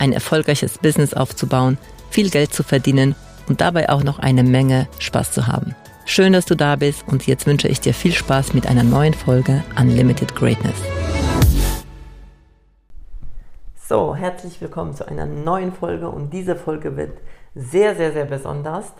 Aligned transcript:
ein 0.00 0.12
erfolgreiches 0.12 0.78
Business 0.78 1.14
aufzubauen, 1.14 1.78
viel 2.10 2.30
Geld 2.30 2.52
zu 2.52 2.62
verdienen 2.62 3.14
und 3.48 3.60
dabei 3.60 3.88
auch 3.88 4.02
noch 4.02 4.18
eine 4.18 4.42
Menge 4.42 4.88
Spaß 4.98 5.32
zu 5.32 5.46
haben. 5.46 5.74
Schön, 6.04 6.32
dass 6.32 6.46
du 6.46 6.54
da 6.54 6.76
bist 6.76 7.06
und 7.06 7.26
jetzt 7.26 7.46
wünsche 7.46 7.68
ich 7.68 7.80
dir 7.80 7.92
viel 7.92 8.12
Spaß 8.12 8.54
mit 8.54 8.66
einer 8.66 8.82
neuen 8.82 9.14
Folge 9.14 9.62
Unlimited 9.78 10.34
Greatness. 10.34 10.76
So, 13.88 14.14
herzlich 14.14 14.60
willkommen 14.60 14.94
zu 14.94 15.06
einer 15.08 15.26
neuen 15.26 15.72
Folge 15.72 16.08
und 16.08 16.32
diese 16.32 16.56
Folge 16.56 16.96
wird 16.96 17.18
sehr, 17.54 17.96
sehr, 17.96 18.12
sehr 18.12 18.26
besonders. 18.26 18.92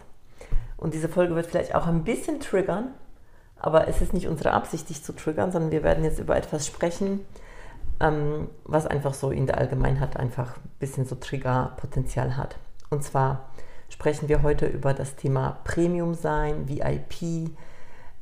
Und 0.79 0.95
diese 0.95 1.09
Folge 1.09 1.35
wird 1.35 1.47
vielleicht 1.47 1.75
auch 1.75 1.87
ein 1.87 2.05
bisschen 2.05 2.41
triggern, 2.41 2.95
aber 3.59 3.89
es 3.89 4.01
ist 4.01 4.15
nicht 4.15 4.29
unsere 4.29 4.53
Absicht, 4.53 4.89
dich 4.89 5.03
zu 5.03 5.13
triggern, 5.13 5.53
sondern 5.53 5.73
wir 5.73 5.83
werden 5.83 6.05
jetzt 6.05 6.21
über 6.21 6.37
etwas 6.37 6.67
sprechen, 6.67 7.21
ähm, 8.01 8.49
was 8.65 8.87
einfach 8.87 9.15
so 9.15 9.31
in 9.31 9.47
der 9.47 9.59
Allgemeinheit 9.59 10.17
einfach 10.17 10.57
ein 10.57 10.71
bisschen 10.79 11.05
so 11.05 11.17
Triggerpotenzial 11.17 12.37
hat. 12.37 12.57
Und 12.91 13.03
zwar 13.05 13.51
sprechen 13.89 14.29
wir 14.29 14.43
heute 14.43 14.67
über 14.67 14.95
das 14.95 15.17
Thema 15.17 15.59
Premium 15.65 16.15
sein, 16.15 16.69
VIP, 16.69 17.51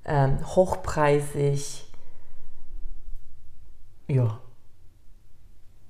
ähm, 0.05 0.39
hochpreisig, 0.45 1.87
ja. 4.09 4.39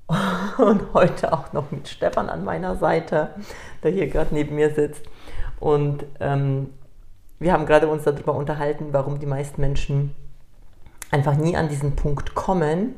Und 0.58 0.94
heute 0.94 1.32
auch 1.32 1.52
noch 1.52 1.70
mit 1.70 1.88
Stefan 1.88 2.28
an 2.28 2.44
meiner 2.44 2.76
Seite, 2.76 3.34
der 3.82 3.90
hier 3.90 4.06
gerade 4.06 4.34
neben 4.34 4.54
mir 4.54 4.74
sitzt. 4.74 5.02
Und 5.60 6.04
ähm, 6.20 6.70
wir 7.38 7.52
haben 7.52 7.66
gerade 7.66 7.88
uns 7.88 8.04
darüber 8.04 8.34
unterhalten, 8.34 8.92
warum 8.92 9.18
die 9.18 9.26
meisten 9.26 9.60
Menschen 9.60 10.14
einfach 11.10 11.36
nie 11.36 11.56
an 11.56 11.68
diesen 11.68 11.96
Punkt 11.96 12.34
kommen, 12.34 12.94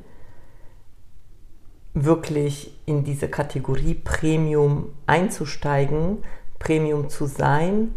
wirklich 1.94 2.78
in 2.86 3.04
diese 3.04 3.28
Kategorie 3.28 3.94
Premium 3.94 4.90
einzusteigen, 5.06 6.18
Premium 6.58 7.08
zu 7.08 7.26
sein. 7.26 7.94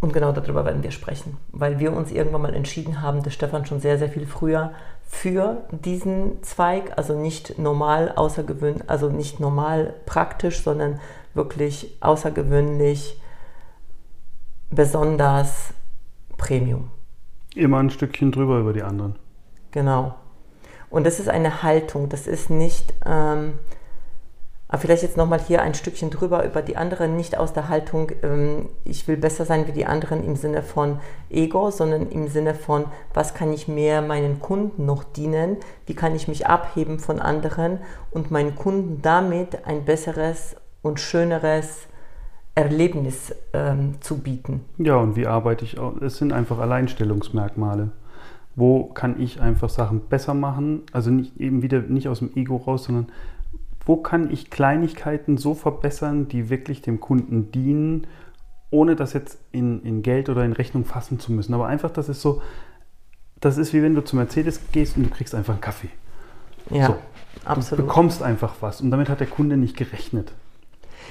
Und 0.00 0.14
genau 0.14 0.32
darüber 0.32 0.64
werden 0.64 0.82
wir 0.82 0.92
sprechen, 0.92 1.36
weil 1.52 1.78
wir 1.78 1.92
uns 1.92 2.10
irgendwann 2.10 2.42
mal 2.42 2.54
entschieden 2.54 3.02
haben, 3.02 3.22
dass 3.22 3.34
Stefan 3.34 3.66
schon 3.66 3.80
sehr, 3.80 3.98
sehr 3.98 4.08
viel 4.08 4.26
früher 4.26 4.72
für 5.02 5.64
diesen 5.70 6.42
Zweig, 6.42 6.96
also 6.96 7.18
nicht 7.18 7.58
normal 7.58 8.12
außergewöhnlich, 8.16 8.88
also 8.88 9.10
nicht 9.10 9.40
normal 9.40 9.94
praktisch, 10.06 10.62
sondern 10.62 11.00
wirklich 11.34 11.96
außergewöhnlich, 12.00 13.20
besonders 14.70 15.74
Premium. 16.38 16.90
Immer 17.54 17.78
ein 17.78 17.90
Stückchen 17.90 18.32
drüber 18.32 18.60
über 18.60 18.72
die 18.72 18.82
anderen. 18.82 19.16
Genau. 19.72 20.14
Und 20.90 21.06
das 21.06 21.20
ist 21.20 21.28
eine 21.28 21.62
Haltung, 21.62 22.08
das 22.08 22.26
ist 22.26 22.50
nicht, 22.50 22.92
ähm, 23.06 23.54
aber 24.72 24.82
vielleicht 24.82 25.02
jetzt 25.02 25.16
nochmal 25.16 25.40
hier 25.40 25.62
ein 25.62 25.74
Stückchen 25.74 26.10
drüber 26.10 26.44
über 26.44 26.62
die 26.62 26.76
anderen, 26.76 27.16
nicht 27.16 27.36
aus 27.36 27.52
der 27.52 27.68
Haltung, 27.68 28.12
ähm, 28.22 28.68
ich 28.84 29.08
will 29.08 29.16
besser 29.16 29.44
sein 29.44 29.66
wie 29.66 29.72
die 29.72 29.84
anderen 29.84 30.24
im 30.24 30.36
Sinne 30.36 30.62
von 30.62 31.00
Ego, 31.28 31.72
sondern 31.72 32.08
im 32.10 32.28
Sinne 32.28 32.54
von, 32.54 32.84
was 33.12 33.34
kann 33.34 33.52
ich 33.52 33.66
mehr 33.66 34.00
meinen 34.00 34.38
Kunden 34.38 34.86
noch 34.86 35.02
dienen, 35.02 35.56
wie 35.86 35.94
kann 35.94 36.14
ich 36.14 36.28
mich 36.28 36.46
abheben 36.46 37.00
von 37.00 37.18
anderen 37.18 37.78
und 38.12 38.30
meinen 38.30 38.54
Kunden 38.54 39.02
damit 39.02 39.66
ein 39.66 39.84
besseres 39.84 40.54
und 40.82 41.00
schöneres 41.00 41.88
Erlebnis 42.54 43.34
ähm, 43.52 44.00
zu 44.00 44.18
bieten. 44.18 44.64
Ja, 44.78 44.96
und 44.96 45.16
wie 45.16 45.26
arbeite 45.26 45.64
ich 45.64 45.78
auch? 45.78 46.00
Es 46.00 46.16
sind 46.16 46.32
einfach 46.32 46.58
Alleinstellungsmerkmale 46.58 47.90
wo 48.56 48.84
kann 48.84 49.20
ich 49.20 49.40
einfach 49.40 49.68
Sachen 49.68 50.00
besser 50.00 50.34
machen, 50.34 50.82
also 50.92 51.10
nicht 51.10 51.38
eben 51.40 51.62
wieder 51.62 51.80
nicht 51.80 52.08
aus 52.08 52.18
dem 52.18 52.30
Ego 52.34 52.56
raus, 52.56 52.84
sondern 52.84 53.08
wo 53.86 53.96
kann 53.96 54.30
ich 54.30 54.50
Kleinigkeiten 54.50 55.38
so 55.38 55.54
verbessern, 55.54 56.28
die 56.28 56.50
wirklich 56.50 56.82
dem 56.82 57.00
Kunden 57.00 57.50
dienen, 57.50 58.06
ohne 58.70 58.96
das 58.96 59.12
jetzt 59.12 59.38
in, 59.52 59.82
in 59.82 60.02
Geld 60.02 60.28
oder 60.28 60.44
in 60.44 60.52
Rechnung 60.52 60.84
fassen 60.84 61.18
zu 61.18 61.32
müssen. 61.32 61.54
Aber 61.54 61.66
einfach, 61.66 61.90
das 61.90 62.08
ist 62.08 62.20
so, 62.20 62.42
das 63.40 63.58
ist 63.58 63.72
wie 63.72 63.82
wenn 63.82 63.94
du 63.94 64.04
zu 64.04 64.16
Mercedes 64.16 64.60
gehst 64.70 64.96
und 64.96 65.04
du 65.04 65.10
kriegst 65.10 65.34
einfach 65.34 65.54
einen 65.54 65.60
Kaffee. 65.60 65.88
Ja, 66.70 66.86
so. 66.86 66.96
absolut. 67.44 67.84
Du 67.84 67.86
bekommst 67.86 68.22
einfach 68.22 68.54
was 68.60 68.80
und 68.80 68.90
damit 68.90 69.08
hat 69.08 69.20
der 69.20 69.26
Kunde 69.26 69.56
nicht 69.56 69.76
gerechnet. 69.76 70.32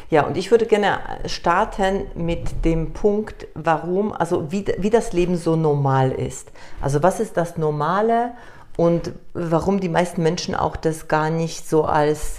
Ja, 0.09 0.23
und 0.23 0.37
ich 0.37 0.51
würde 0.51 0.65
gerne 0.65 0.99
starten 1.25 2.05
mit 2.15 2.65
dem 2.65 2.93
Punkt, 2.93 3.47
warum, 3.53 4.11
also 4.11 4.51
wie, 4.51 4.65
wie 4.77 4.89
das 4.89 5.13
Leben 5.13 5.37
so 5.37 5.55
normal 5.55 6.11
ist. 6.11 6.51
Also 6.81 7.03
was 7.03 7.19
ist 7.19 7.37
das 7.37 7.57
Normale 7.57 8.31
und 8.77 9.11
warum 9.33 9.79
die 9.79 9.89
meisten 9.89 10.23
Menschen 10.23 10.55
auch 10.55 10.75
das 10.75 11.07
gar 11.07 11.29
nicht 11.29 11.69
so 11.69 11.83
als 11.83 12.37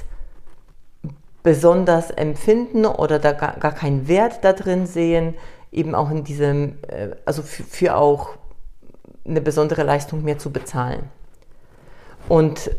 besonders 1.42 2.10
empfinden 2.10 2.86
oder 2.86 3.18
da 3.18 3.32
gar, 3.32 3.56
gar 3.58 3.72
keinen 3.72 4.08
Wert 4.08 4.40
da 4.42 4.52
drin 4.52 4.86
sehen, 4.86 5.34
eben 5.72 5.94
auch 5.94 6.10
in 6.10 6.24
diesem, 6.24 6.78
äh, 6.88 7.10
also 7.24 7.42
für, 7.42 7.62
für 7.62 7.96
auch 7.96 8.30
eine 9.24 9.40
besondere 9.40 9.82
Leistung 9.82 10.24
mehr 10.24 10.38
zu 10.38 10.50
bezahlen. 10.50 11.04
Und 12.28 12.70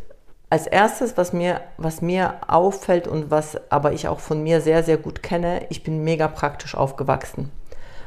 als 0.51 0.67
erstes, 0.67 1.15
was 1.15 1.31
mir, 1.31 1.61
was 1.77 2.01
mir 2.01 2.35
auffällt 2.45 3.07
und 3.07 3.31
was 3.31 3.57
aber 3.71 3.93
ich 3.93 4.09
auch 4.09 4.19
von 4.19 4.43
mir 4.43 4.59
sehr, 4.59 4.83
sehr 4.83 4.97
gut 4.97 5.23
kenne, 5.23 5.65
ich 5.69 5.81
bin 5.81 6.03
mega 6.03 6.27
praktisch 6.27 6.75
aufgewachsen. 6.75 7.49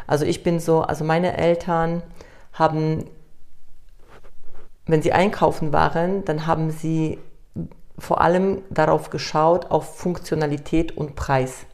Also 0.07 0.27
ich 0.27 0.43
bin 0.43 0.61
so, 0.61 0.83
also 0.83 1.05
meine 1.05 1.39
Eltern 1.39 2.03
haben, 2.53 3.07
wenn 4.85 5.01
sie 5.01 5.15
einkaufen 5.15 5.73
waren, 5.73 6.27
dann 6.27 6.47
haben 6.47 6.71
sie 6.71 7.19
vor 7.99 8.21
allem 8.21 8.61
darauf 8.69 9.09
geschaut, 9.09 9.71
auf 9.71 9.97
Funktionalität 9.97 10.95
und 10.99 11.17
Preis. 11.17 11.65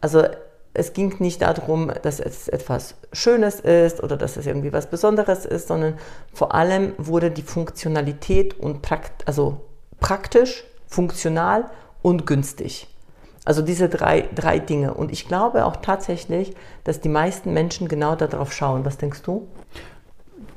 Also 0.00 0.24
es 0.72 0.92
ging 0.92 1.14
nicht 1.20 1.40
darum, 1.40 1.92
dass 2.02 2.18
es 2.18 2.48
etwas 2.48 2.96
Schönes 3.12 3.60
ist 3.60 4.02
oder 4.02 4.16
dass 4.16 4.36
es 4.36 4.46
irgendwie 4.46 4.72
was 4.72 4.90
Besonderes 4.90 5.44
ist, 5.46 5.68
sondern 5.68 5.98
vor 6.32 6.52
allem 6.52 6.94
wurde 6.98 7.30
die 7.30 7.42
Funktionalität 7.42 8.58
und 8.58 8.82
Prakt 8.82 9.28
also 9.28 9.60
praktisch, 10.04 10.64
funktional 10.86 11.64
und 12.02 12.26
günstig. 12.26 12.88
Also 13.46 13.62
diese 13.62 13.88
drei, 13.88 14.28
drei 14.34 14.58
Dinge. 14.58 14.92
Und 14.92 15.10
ich 15.10 15.26
glaube 15.28 15.64
auch 15.64 15.76
tatsächlich, 15.76 16.54
dass 16.84 17.00
die 17.00 17.08
meisten 17.08 17.54
Menschen 17.54 17.88
genau 17.88 18.14
darauf 18.14 18.52
schauen. 18.52 18.84
Was 18.84 18.98
denkst 18.98 19.22
du? 19.22 19.48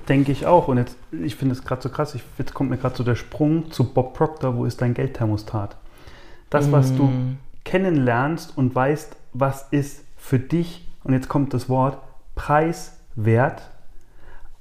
Denke 0.09 0.34
ich 0.34 0.46
auch. 0.46 0.68
Und 0.68 0.80
jetzt, 0.80 0.97
ich 1.13 1.38
finde 1.38 1.56
es 1.56 1.63
gerade 1.63 1.81
so 1.81 1.88
krass, 1.88 2.13
ich, 2.13 2.24
jetzt 2.38 2.53
kommt 2.53 2.69
mir 2.69 2.78
gerade 2.78 2.97
so 2.97 3.06
der 3.06 3.16
Sprung 3.16 3.72
zu 3.72 3.86
Bob 3.86 4.13
Proctor, 4.16 4.57
wo 4.57 4.66
ist 4.66 4.81
dein 4.81 4.94
Geldthermostat? 4.94 5.77
Das, 6.50 6.69
was 6.74 6.92
mm. 6.92 6.98
du 6.98 7.12
kennenlernst 7.63 8.57
und 8.57 8.75
weißt, 8.75 9.16
was 9.31 9.68
ist 9.72 10.04
für 10.18 10.39
dich, 10.39 10.86
und 11.06 11.13
jetzt 11.13 11.30
kommt 11.30 11.54
das 11.54 11.69
Wort, 11.69 12.00
preiswert, 12.36 13.62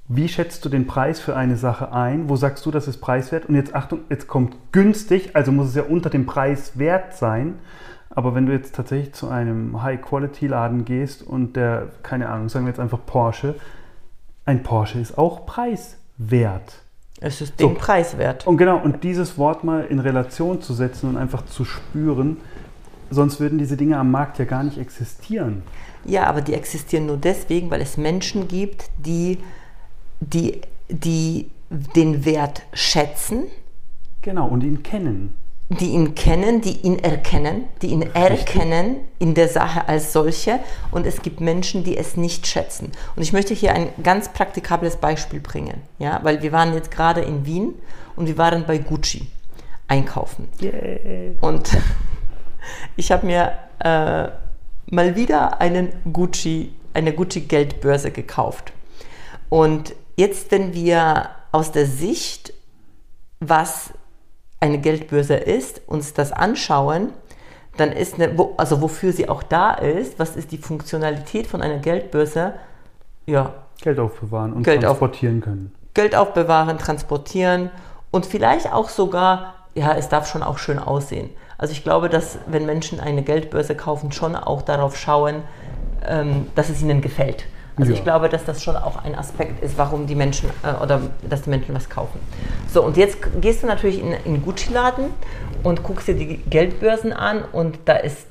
wie 0.09 0.29
schätzt 0.29 0.63
du 0.63 0.69
den 0.69 0.87
Preis 0.87 1.19
für 1.19 1.35
eine 1.35 1.57
Sache 1.57 1.91
ein? 1.91 2.29
Wo 2.29 2.37
sagst 2.37 2.65
du, 2.65 2.71
das 2.71 2.87
ist 2.87 3.01
preiswert? 3.01 3.47
Und 3.47 3.55
jetzt 3.55 3.75
Achtung, 3.75 4.01
jetzt 4.09 4.27
kommt 4.27 4.55
günstig, 4.71 5.35
also 5.35 5.51
muss 5.51 5.67
es 5.67 5.75
ja 5.75 5.83
unter 5.83 6.09
dem 6.09 6.25
Preis 6.25 6.79
wert 6.79 7.15
sein. 7.15 7.55
Aber 8.09 8.33
wenn 8.33 8.45
du 8.45 8.53
jetzt 8.53 8.73
tatsächlich 8.73 9.13
zu 9.13 9.27
einem 9.27 9.83
High-Quality-Laden 9.83 10.85
gehst 10.85 11.23
und 11.23 11.55
der, 11.55 11.89
keine 12.03 12.29
Ahnung, 12.29 12.49
sagen 12.49 12.65
wir 12.65 12.71
jetzt 12.71 12.79
einfach 12.79 12.99
Porsche, 13.05 13.55
ein 14.45 14.63
Porsche 14.63 14.99
ist 14.99 15.17
auch 15.17 15.45
preiswert. 15.45 16.83
Es 17.19 17.41
ist 17.41 17.59
den 17.59 17.69
so. 17.69 17.75
Preis 17.75 18.17
wert. 18.17 18.47
Und 18.47 18.57
genau, 18.57 18.77
und 18.77 19.03
dieses 19.03 19.37
Wort 19.37 19.63
mal 19.63 19.83
in 19.85 19.99
Relation 19.99 20.61
zu 20.61 20.73
setzen 20.73 21.09
und 21.09 21.17
einfach 21.17 21.45
zu 21.45 21.65
spüren, 21.65 22.37
sonst 23.09 23.39
würden 23.39 23.57
diese 23.57 23.75
Dinge 23.75 23.97
am 23.97 24.09
Markt 24.09 24.39
ja 24.39 24.45
gar 24.45 24.63
nicht 24.63 24.77
existieren. 24.77 25.63
Ja, 26.05 26.27
aber 26.27 26.41
die 26.41 26.53
existieren 26.53 27.07
nur 27.07 27.17
deswegen, 27.17 27.69
weil 27.69 27.81
es 27.81 27.97
Menschen 27.97 28.47
gibt, 28.47 28.89
die 28.97 29.39
die, 30.19 30.61
die 30.89 31.49
den 31.69 32.25
Wert 32.25 32.63
schätzen. 32.73 33.43
Genau, 34.21 34.47
und 34.47 34.63
ihn 34.63 34.83
kennen. 34.83 35.35
Die 35.69 35.89
ihn 35.89 36.15
kennen, 36.15 36.61
die 36.61 36.77
ihn 36.77 36.97
erkennen, 36.99 37.65
die 37.81 37.87
ihn 37.87 38.01
erkennen 38.01 38.97
in 39.19 39.33
der 39.33 39.49
Sache 39.49 39.87
als 39.87 40.13
solche. 40.13 40.59
Und 40.91 41.05
es 41.05 41.21
gibt 41.21 41.41
Menschen, 41.41 41.83
die 41.83 41.97
es 41.97 42.15
nicht 42.15 42.47
schätzen. 42.47 42.91
Und 43.17 43.21
ich 43.21 43.33
möchte 43.33 43.53
hier 43.53 43.73
ein 43.73 43.89
ganz 44.01 44.29
praktikables 44.29 44.95
Beispiel 44.95 45.41
bringen. 45.41 45.81
Ja? 45.99 46.21
Weil 46.23 46.41
wir 46.41 46.53
waren 46.53 46.73
jetzt 46.73 46.89
gerade 46.89 47.19
in 47.21 47.45
Wien 47.45 47.73
und 48.15 48.27
wir 48.27 48.37
waren 48.37 48.65
bei 48.65 48.77
Gucci 48.77 49.27
einkaufen. 49.89 50.47
Yeah. 50.61 51.33
Und 51.41 51.69
Ich 52.95 53.11
habe 53.11 53.25
mir 53.25 53.53
äh, 53.79 54.29
mal 54.93 55.15
wieder 55.15 55.61
einen 55.61 55.89
Gucci, 56.11 56.73
eine 56.93 57.13
Gucci-Geldbörse 57.13 58.11
gekauft. 58.11 58.73
Und 59.49 59.93
jetzt, 60.17 60.51
wenn 60.51 60.73
wir 60.73 61.29
aus 61.53 61.71
der 61.71 61.85
Sicht, 61.85 62.53
was 63.39 63.91
eine 64.59 64.79
Geldbörse 64.79 65.35
ist, 65.35 65.81
uns 65.87 66.13
das 66.13 66.33
anschauen, 66.33 67.13
dann 67.77 67.91
ist 67.91 68.15
eine, 68.15 68.35
also 68.57 68.81
wofür 68.81 69.13
sie 69.13 69.29
auch 69.29 69.43
da 69.43 69.73
ist, 69.73 70.19
was 70.19 70.35
ist 70.35 70.51
die 70.51 70.57
Funktionalität 70.57 71.47
von 71.47 71.61
einer 71.61 71.77
Geldbörse? 71.77 72.53
Ja. 73.25 73.53
Geld 73.81 73.99
aufbewahren 73.99 74.53
und 74.53 74.63
Geld 74.63 74.81
transportieren 74.81 75.37
auf, 75.37 75.43
können. 75.43 75.75
Geld 75.93 76.15
aufbewahren, 76.15 76.79
transportieren 76.79 77.69
und 78.09 78.25
vielleicht 78.25 78.73
auch 78.73 78.89
sogar, 78.89 79.53
ja, 79.75 79.93
es 79.93 80.09
darf 80.09 80.27
schon 80.27 80.41
auch 80.41 80.57
schön 80.57 80.79
aussehen. 80.79 81.29
Also 81.59 81.73
ich 81.73 81.83
glaube, 81.83 82.09
dass 82.09 82.39
wenn 82.47 82.65
Menschen 82.65 82.99
eine 82.99 83.21
Geldbörse 83.21 83.75
kaufen, 83.75 84.11
schon 84.11 84.35
auch 84.35 84.63
darauf 84.63 84.97
schauen, 84.97 85.43
ähm, 86.07 86.47
dass 86.55 86.69
es 86.69 86.81
ihnen 86.81 87.01
gefällt. 87.01 87.45
Also 87.77 87.91
ja. 87.91 87.97
ich 87.97 88.03
glaube, 88.03 88.27
dass 88.27 88.43
das 88.43 88.63
schon 88.63 88.75
auch 88.75 89.03
ein 89.03 89.15
Aspekt 89.15 89.63
ist, 89.63 89.77
warum 89.77 90.07
die 90.07 90.15
Menschen 90.15 90.49
äh, 90.63 90.83
oder 90.83 91.01
dass 91.29 91.43
die 91.43 91.51
Menschen 91.51 91.75
was 91.75 91.89
kaufen. 91.89 92.19
So, 92.73 92.83
und 92.83 92.97
jetzt 92.97 93.17
gehst 93.39 93.61
du 93.61 93.67
natürlich 93.67 94.01
in 94.01 94.13
einen 94.13 94.43
Gucci-Laden 94.43 95.11
und 95.63 95.83
guckst 95.83 96.07
dir 96.07 96.15
die 96.15 96.37
Geldbörsen 96.37 97.13
an 97.13 97.43
und 97.51 97.77
da 97.85 97.97
ist, 97.97 98.27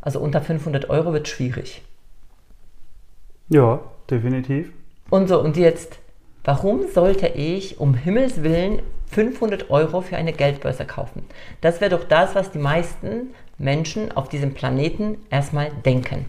also 0.00 0.18
unter 0.18 0.40
500 0.40 0.90
Euro 0.90 1.12
wird 1.12 1.28
schwierig. 1.28 1.82
Ja, 3.48 3.80
definitiv. 4.10 4.72
Und 5.10 5.28
so, 5.28 5.40
und 5.40 5.56
jetzt, 5.56 5.98
warum 6.44 6.88
sollte 6.92 7.28
ich 7.28 7.78
um 7.78 7.94
Himmels 7.94 8.42
Willen 8.42 8.82
500 9.10 9.70
Euro 9.70 10.00
für 10.00 10.16
eine 10.16 10.32
Geldbörse 10.32 10.84
kaufen? 10.84 11.22
Das 11.60 11.80
wäre 11.80 11.96
doch 11.96 12.04
das, 12.04 12.34
was 12.34 12.50
die 12.50 12.58
meisten 12.58 13.28
Menschen 13.58 14.12
auf 14.16 14.28
diesem 14.28 14.54
Planeten 14.54 15.18
erstmal 15.30 15.70
denken. 15.84 16.26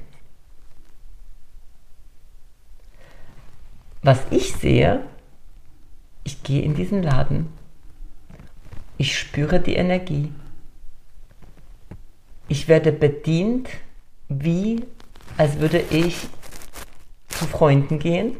Was 4.02 4.20
ich 4.32 4.54
sehe, 4.54 5.04
ich 6.24 6.42
gehe 6.44 6.62
in 6.62 6.74
diesen 6.74 7.04
Laden, 7.04 7.48
ich 8.98 9.18
spüre 9.18 9.60
die 9.60 9.76
Energie, 9.76 10.32
ich 12.48 12.68
werde 12.68 12.92
bedient, 12.92 13.70
wie 14.30 14.86
als 15.38 15.60
würde 15.60 15.80
ich 15.90 16.28
zu 17.28 17.46
Freunden 17.46 18.00
gehen, 18.00 18.36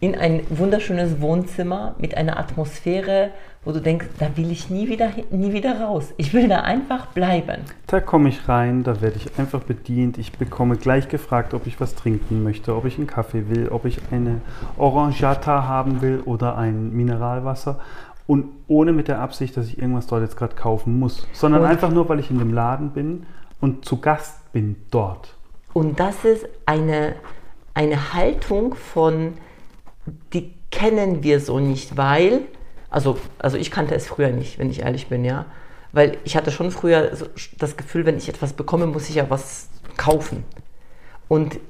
in 0.00 0.14
ein 0.14 0.42
wunderschönes 0.50 1.20
Wohnzimmer 1.20 1.94
mit 1.98 2.16
einer 2.16 2.38
Atmosphäre, 2.38 3.30
wo 3.66 3.72
du 3.72 3.80
denkst, 3.80 4.06
da 4.20 4.34
will 4.36 4.52
ich 4.52 4.70
nie 4.70 4.88
wieder, 4.88 5.10
nie 5.30 5.52
wieder 5.52 5.80
raus. 5.80 6.14
Ich 6.18 6.32
will 6.32 6.46
da 6.46 6.60
einfach 6.60 7.06
bleiben. 7.06 7.62
Da 7.88 8.00
komme 8.00 8.28
ich 8.28 8.48
rein, 8.48 8.84
da 8.84 9.00
werde 9.00 9.16
ich 9.16 9.36
einfach 9.40 9.60
bedient. 9.60 10.18
Ich 10.18 10.30
bekomme 10.32 10.76
gleich 10.76 11.08
gefragt, 11.08 11.52
ob 11.52 11.66
ich 11.66 11.80
was 11.80 11.96
trinken 11.96 12.44
möchte, 12.44 12.76
ob 12.76 12.84
ich 12.84 12.96
einen 12.96 13.08
Kaffee 13.08 13.48
will, 13.48 13.68
ob 13.68 13.84
ich 13.84 13.98
eine 14.12 14.40
Orangiata 14.78 15.64
haben 15.64 16.00
will 16.00 16.20
oder 16.24 16.56
ein 16.56 16.92
Mineralwasser. 16.92 17.80
Und 18.28 18.46
ohne 18.68 18.92
mit 18.92 19.08
der 19.08 19.20
Absicht, 19.20 19.56
dass 19.56 19.66
ich 19.66 19.78
irgendwas 19.78 20.06
dort 20.06 20.22
jetzt 20.22 20.36
gerade 20.36 20.54
kaufen 20.54 21.00
muss, 21.00 21.26
sondern 21.32 21.62
und 21.62 21.66
einfach 21.66 21.90
nur, 21.90 22.08
weil 22.08 22.20
ich 22.20 22.30
in 22.30 22.38
dem 22.38 22.54
Laden 22.54 22.90
bin 22.90 23.26
und 23.60 23.84
zu 23.84 24.00
Gast 24.00 24.52
bin 24.52 24.76
dort. 24.92 25.34
Und 25.72 25.98
das 25.98 26.24
ist 26.24 26.48
eine, 26.66 27.16
eine 27.74 28.14
Haltung 28.14 28.76
von, 28.76 29.34
die 30.32 30.52
kennen 30.70 31.24
wir 31.24 31.40
so 31.40 31.58
nicht, 31.58 31.96
weil 31.96 32.42
also, 32.96 33.18
also 33.38 33.58
ich 33.58 33.70
kannte 33.70 33.94
es 33.94 34.06
früher 34.06 34.30
nicht, 34.30 34.58
wenn 34.58 34.70
ich 34.70 34.80
ehrlich 34.80 35.08
bin, 35.08 35.22
ja. 35.22 35.44
Weil 35.92 36.16
ich 36.24 36.34
hatte 36.34 36.50
schon 36.50 36.70
früher 36.70 37.12
das 37.58 37.76
Gefühl, 37.76 38.06
wenn 38.06 38.16
ich 38.16 38.30
etwas 38.30 38.54
bekomme, 38.54 38.86
muss 38.86 39.10
ich 39.10 39.16
ja 39.16 39.28
was 39.28 39.68
kaufen. 39.98 40.44
Und 41.28 41.60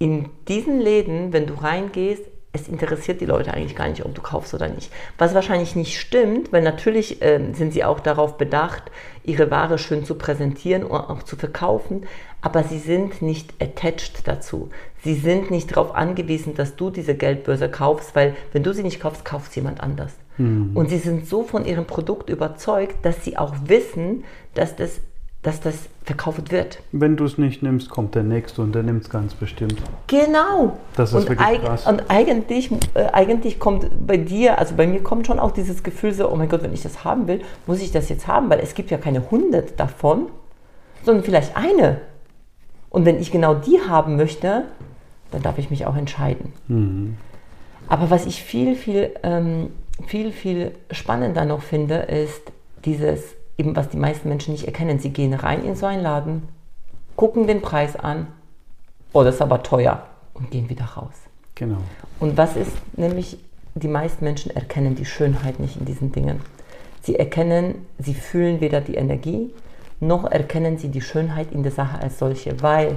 in 0.00 0.28
diesen 0.48 0.80
Läden, 0.80 1.32
wenn 1.32 1.46
du 1.46 1.54
reingehst, 1.54 2.24
es 2.52 2.66
interessiert 2.66 3.20
die 3.20 3.26
Leute 3.26 3.54
eigentlich 3.54 3.76
gar 3.76 3.88
nicht, 3.88 4.04
ob 4.04 4.12
du 4.12 4.22
kaufst 4.22 4.54
oder 4.54 4.68
nicht. 4.68 4.92
Was 5.18 5.34
wahrscheinlich 5.34 5.76
nicht 5.76 6.00
stimmt, 6.00 6.52
weil 6.52 6.62
natürlich 6.62 7.22
äh, 7.22 7.52
sind 7.52 7.72
sie 7.72 7.84
auch 7.84 8.00
darauf 8.00 8.36
bedacht, 8.36 8.90
ihre 9.22 9.52
Ware 9.52 9.78
schön 9.78 10.04
zu 10.04 10.16
präsentieren 10.16 10.82
und 10.82 10.98
auch 10.98 11.22
zu 11.22 11.36
verkaufen, 11.36 12.06
aber 12.40 12.64
sie 12.64 12.80
sind 12.80 13.22
nicht 13.22 13.54
attached 13.62 14.26
dazu. 14.26 14.70
Sie 15.04 15.14
sind 15.14 15.52
nicht 15.52 15.70
darauf 15.70 15.94
angewiesen, 15.94 16.56
dass 16.56 16.74
du 16.74 16.90
diese 16.90 17.14
Geldbörse 17.14 17.70
kaufst, 17.70 18.16
weil 18.16 18.34
wenn 18.52 18.64
du 18.64 18.74
sie 18.74 18.82
nicht 18.82 19.00
kaufst, 19.00 19.24
kauft 19.24 19.54
jemand 19.54 19.80
anders. 19.80 20.12
Mhm. 20.38 20.70
Und 20.74 20.90
sie 20.90 20.98
sind 20.98 21.26
so 21.26 21.42
von 21.42 21.64
ihrem 21.64 21.84
Produkt 21.84 22.30
überzeugt, 22.30 23.04
dass 23.04 23.24
sie 23.24 23.36
auch 23.36 23.54
wissen, 23.66 24.24
dass 24.54 24.76
das, 24.76 25.00
dass 25.42 25.60
das 25.60 25.74
verkauft 26.04 26.50
wird. 26.50 26.80
Wenn 26.92 27.16
du 27.16 27.24
es 27.24 27.38
nicht 27.38 27.62
nimmst, 27.62 27.90
kommt 27.90 28.14
der 28.14 28.22
Nächste 28.22 28.62
und 28.62 28.74
der 28.74 28.82
nimmt 28.82 29.04
es 29.04 29.10
ganz 29.10 29.34
bestimmt. 29.34 29.76
Genau. 30.08 30.78
Das 30.96 31.10
ist 31.10 31.16
und 31.16 31.28
wirklich 31.28 31.46
eig 31.46 31.62
krass. 31.62 31.86
Und 31.86 32.04
eigentlich, 32.08 32.70
äh, 32.94 33.04
eigentlich 33.12 33.58
kommt 33.58 33.86
bei 34.06 34.16
dir, 34.16 34.58
also 34.58 34.74
bei 34.74 34.86
mir 34.86 35.02
kommt 35.02 35.26
schon 35.26 35.38
auch 35.38 35.52
dieses 35.52 35.82
Gefühl 35.82 36.12
so, 36.12 36.30
oh 36.30 36.36
mein 36.36 36.48
Gott, 36.48 36.62
wenn 36.62 36.72
ich 36.72 36.82
das 36.82 37.04
haben 37.04 37.28
will, 37.28 37.42
muss 37.66 37.80
ich 37.80 37.92
das 37.92 38.08
jetzt 38.08 38.26
haben, 38.26 38.50
weil 38.50 38.60
es 38.60 38.74
gibt 38.74 38.90
ja 38.90 38.98
keine 38.98 39.30
hundert 39.30 39.78
davon, 39.78 40.26
sondern 41.04 41.24
vielleicht 41.24 41.56
eine. 41.56 42.00
Und 42.90 43.04
wenn 43.06 43.20
ich 43.20 43.30
genau 43.30 43.54
die 43.54 43.80
haben 43.80 44.16
möchte, 44.16 44.64
dann 45.30 45.42
darf 45.42 45.58
ich 45.58 45.70
mich 45.70 45.86
auch 45.86 45.96
entscheiden. 45.96 46.52
Mhm. 46.68 47.16
Aber 47.88 48.10
was 48.10 48.26
ich 48.26 48.42
viel, 48.42 48.74
viel 48.74 49.10
ähm, 49.22 49.70
viel, 50.06 50.32
viel 50.32 50.72
spannender 50.90 51.44
noch 51.44 51.62
finde, 51.62 51.96
ist 51.96 52.52
dieses, 52.84 53.34
eben 53.58 53.76
was 53.76 53.88
die 53.88 53.96
meisten 53.96 54.28
Menschen 54.28 54.52
nicht 54.52 54.66
erkennen. 54.66 54.98
Sie 54.98 55.10
gehen 55.10 55.34
rein 55.34 55.64
in 55.64 55.76
so 55.76 55.86
einen 55.86 56.02
Laden, 56.02 56.48
gucken 57.16 57.46
den 57.46 57.62
Preis 57.62 57.96
an, 57.96 58.26
oh, 59.12 59.22
das 59.22 59.36
ist 59.36 59.42
aber 59.42 59.62
teuer 59.62 60.06
und 60.34 60.50
gehen 60.50 60.68
wieder 60.68 60.84
raus. 60.84 61.14
Genau. 61.54 61.78
Und 62.18 62.36
was 62.36 62.56
ist 62.56 62.72
nämlich, 62.96 63.38
die 63.74 63.88
meisten 63.88 64.24
Menschen 64.24 64.50
erkennen 64.54 64.94
die 64.94 65.04
Schönheit 65.04 65.60
nicht 65.60 65.76
in 65.76 65.84
diesen 65.84 66.12
Dingen. 66.12 66.40
Sie 67.02 67.16
erkennen, 67.16 67.86
sie 67.98 68.14
fühlen 68.14 68.60
weder 68.60 68.80
die 68.80 68.94
Energie, 68.94 69.52
noch 70.00 70.24
erkennen 70.24 70.78
sie 70.78 70.88
die 70.88 71.00
Schönheit 71.00 71.52
in 71.52 71.62
der 71.62 71.72
Sache 71.72 71.98
als 71.98 72.18
solche, 72.18 72.60
weil 72.62 72.96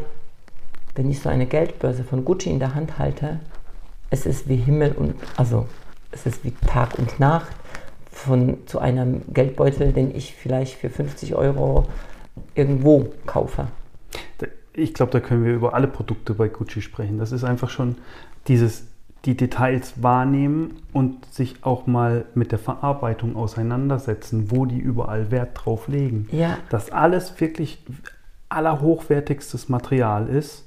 wenn 0.95 1.09
ich 1.09 1.19
so 1.19 1.29
eine 1.29 1.45
Geldbörse 1.45 2.03
von 2.03 2.23
Gucci 2.23 2.49
in 2.49 2.59
der 2.59 2.73
Hand 2.73 2.97
halte, 2.97 3.39
es 4.09 4.25
ist 4.25 4.47
wie 4.47 4.55
Himmel 4.55 4.93
und 4.93 5.15
also 5.35 5.67
es 6.15 6.25
ist 6.25 6.43
wie 6.43 6.51
Tag 6.51 6.97
und 6.97 7.19
Nacht 7.19 7.55
von, 8.09 8.65
zu 8.65 8.79
einem 8.79 9.21
Geldbeutel, 9.33 9.91
den 9.91 10.15
ich 10.15 10.33
vielleicht 10.33 10.75
für 10.75 10.89
50 10.89 11.35
Euro 11.35 11.85
irgendwo 12.55 13.11
kaufe. 13.25 13.67
Ich 14.73 14.93
glaube, 14.93 15.11
da 15.11 15.19
können 15.19 15.45
wir 15.45 15.53
über 15.53 15.73
alle 15.73 15.87
Produkte 15.87 16.33
bei 16.33 16.47
Gucci 16.47 16.81
sprechen. 16.81 17.17
Das 17.17 17.31
ist 17.31 17.43
einfach 17.43 17.69
schon 17.69 17.95
dieses, 18.47 18.87
die 19.25 19.35
Details 19.35 20.01
wahrnehmen 20.01 20.81
und 20.91 21.25
sich 21.33 21.63
auch 21.63 21.87
mal 21.87 22.25
mit 22.33 22.51
der 22.51 22.59
Verarbeitung 22.59 23.35
auseinandersetzen, 23.35 24.51
wo 24.51 24.65
die 24.65 24.79
überall 24.79 25.31
Wert 25.31 25.51
drauf 25.53 25.87
legen. 25.87 26.27
Ja. 26.31 26.57
Dass 26.69 26.91
alles 26.91 27.39
wirklich 27.39 27.83
allerhochwertigstes 28.49 29.69
Material 29.69 30.27
ist 30.27 30.64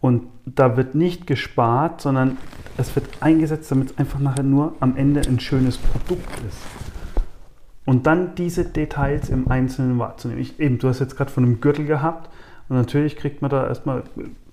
und 0.00 0.24
da 0.46 0.76
wird 0.76 0.94
nicht 0.94 1.26
gespart, 1.26 2.00
sondern 2.00 2.36
es 2.76 2.94
wird 2.94 3.06
eingesetzt, 3.20 3.70
damit 3.70 3.90
es 3.90 3.98
einfach 3.98 4.20
nachher 4.20 4.44
nur 4.44 4.74
am 4.80 4.96
Ende 4.96 5.20
ein 5.22 5.40
schönes 5.40 5.78
Produkt 5.78 6.30
ist. 6.46 6.58
Und 7.84 8.06
dann 8.06 8.34
diese 8.34 8.64
Details 8.64 9.30
im 9.30 9.50
Einzelnen 9.50 9.98
wahrzunehmen. 9.98 10.40
Ich, 10.40 10.60
eben, 10.60 10.78
du 10.78 10.88
hast 10.88 11.00
jetzt 11.00 11.16
gerade 11.16 11.30
von 11.30 11.44
einem 11.44 11.60
Gürtel 11.60 11.86
gehabt 11.86 12.30
und 12.68 12.76
natürlich 12.76 13.16
kriegt 13.16 13.42
man 13.42 13.50
da 13.50 13.66
erstmal, 13.66 14.04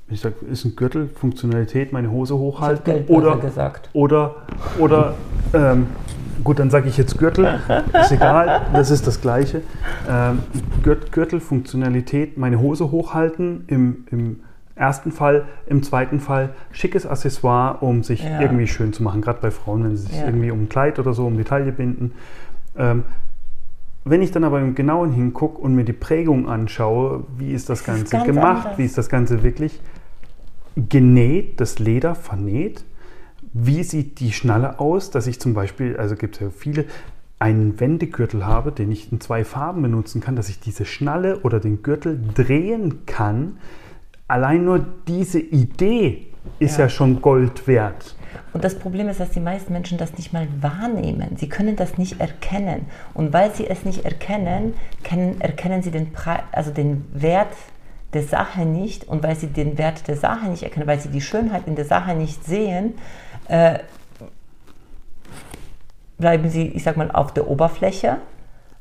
ich 0.09 0.21
sage, 0.21 0.35
ist 0.49 0.65
ein 0.65 0.75
Gürtel, 0.75 1.09
Funktionalität, 1.09 1.91
meine 1.91 2.09
Hose 2.09 2.37
hochhalten 2.37 3.05
oder, 3.07 3.37
gesagt. 3.37 3.89
oder, 3.93 4.35
oder 4.79 5.15
ähm, 5.53 5.87
gut, 6.43 6.59
dann 6.59 6.69
sage 6.69 6.87
ich 6.87 6.97
jetzt 6.97 7.17
Gürtel, 7.17 7.59
ist 7.93 8.11
egal, 8.11 8.61
das 8.73 8.89
ist 8.89 9.05
das 9.05 9.19
Gleiche. 9.19 9.61
Ähm, 10.09 10.39
Gürtel, 11.11 11.39
Funktionalität, 11.39 12.37
meine 12.37 12.59
Hose 12.59 12.89
hochhalten 12.89 13.65
im, 13.67 14.05
im 14.11 14.39
ersten 14.75 15.11
Fall, 15.11 15.45
im 15.67 15.83
zweiten 15.83 16.19
Fall 16.19 16.49
schickes 16.71 17.05
Accessoire, 17.05 17.77
um 17.81 18.03
sich 18.03 18.23
ja. 18.23 18.41
irgendwie 18.41 18.67
schön 18.67 18.93
zu 18.93 19.03
machen, 19.03 19.21
gerade 19.21 19.39
bei 19.41 19.51
Frauen, 19.51 19.83
wenn 19.83 19.95
sie 19.95 20.07
sich 20.07 20.17
ja. 20.17 20.25
irgendwie 20.25 20.51
um 20.51 20.63
ein 20.63 20.69
Kleid 20.69 20.99
oder 20.99 21.13
so 21.13 21.25
um 21.25 21.37
die 21.37 21.43
Taille 21.43 21.71
binden. 21.71 22.13
Ähm, 22.77 23.03
wenn 24.03 24.21
ich 24.21 24.31
dann 24.31 24.43
aber 24.43 24.59
im 24.59 24.75
Genauen 24.75 25.11
hingucke 25.11 25.59
und 25.59 25.73
mir 25.73 25.83
die 25.83 25.93
Prägung 25.93 26.47
anschaue, 26.47 27.23
wie 27.37 27.53
ist 27.53 27.69
das 27.69 27.83
Ganze 27.83 28.17
das 28.17 28.25
gemacht, 28.25 28.65
anders. 28.65 28.77
wie 28.77 28.85
ist 28.85 28.97
das 28.97 29.09
Ganze 29.09 29.41
wirklich 29.41 29.79
genäht, 30.75 31.59
das 31.59 31.79
Leder 31.79 32.13
vernäht, 32.13 32.83
wie 33.53 33.83
sieht 33.83 34.19
die 34.19 34.33
Schnalle 34.33 34.79
aus, 34.79 35.09
dass 35.09 35.25
ich 35.25 35.39
zum 35.39 35.53
Beispiel, 35.53 35.95
also 35.97 36.15
gibt 36.15 36.35
es 36.35 36.41
ja 36.41 36.49
viele, 36.49 36.85
einen 37.39 37.79
Wendegürtel 37.79 38.45
habe, 38.45 38.71
den 38.71 38.91
ich 38.91 39.11
in 39.11 39.21
zwei 39.21 39.43
Farben 39.43 39.81
benutzen 39.81 40.21
kann, 40.21 40.35
dass 40.35 40.49
ich 40.49 40.59
diese 40.59 40.85
Schnalle 40.85 41.39
oder 41.39 41.59
den 41.59 41.81
Gürtel 41.81 42.19
drehen 42.33 43.05
kann, 43.05 43.57
allein 44.27 44.65
nur 44.65 44.85
diese 45.07 45.39
Idee 45.39 46.27
ist 46.59 46.77
ja. 46.77 46.85
ja 46.85 46.89
schon 46.89 47.21
Gold 47.21 47.67
wert. 47.67 48.15
Und 48.53 48.63
das 48.63 48.77
Problem 48.79 49.09
ist, 49.09 49.19
dass 49.19 49.31
die 49.31 49.39
meisten 49.39 49.73
Menschen 49.73 49.97
das 49.97 50.17
nicht 50.17 50.31
mal 50.31 50.47
wahrnehmen. 50.61 51.35
Sie 51.37 51.49
können 51.49 51.75
das 51.75 51.97
nicht 51.97 52.19
erkennen. 52.19 52.85
Und 53.13 53.33
weil 53.33 53.53
sie 53.53 53.67
es 53.67 53.83
nicht 53.83 54.05
erkennen, 54.05 54.75
können, 55.03 55.41
erkennen 55.41 55.83
sie 55.83 55.91
den, 55.91 56.13
Pre 56.13 56.39
also 56.51 56.71
den 56.71 57.05
Wert 57.13 57.53
der 58.13 58.23
Sache 58.23 58.65
nicht. 58.65 59.07
Und 59.07 59.23
weil 59.23 59.35
sie 59.35 59.47
den 59.47 59.77
Wert 59.77 60.07
der 60.07 60.15
Sache 60.15 60.47
nicht 60.47 60.63
erkennen, 60.63 60.87
weil 60.87 60.99
sie 60.99 61.09
die 61.09 61.21
Schönheit 61.21 61.67
in 61.67 61.75
der 61.75 61.85
Sache 61.85 62.15
nicht 62.15 62.45
sehen, 62.45 62.93
äh, 63.47 63.79
bleiben 66.17 66.49
sie, 66.49 66.67
ich 66.67 66.83
sag 66.83 66.95
mal, 66.97 67.11
auf 67.11 67.33
der 67.33 67.49
Oberfläche. 67.49 68.17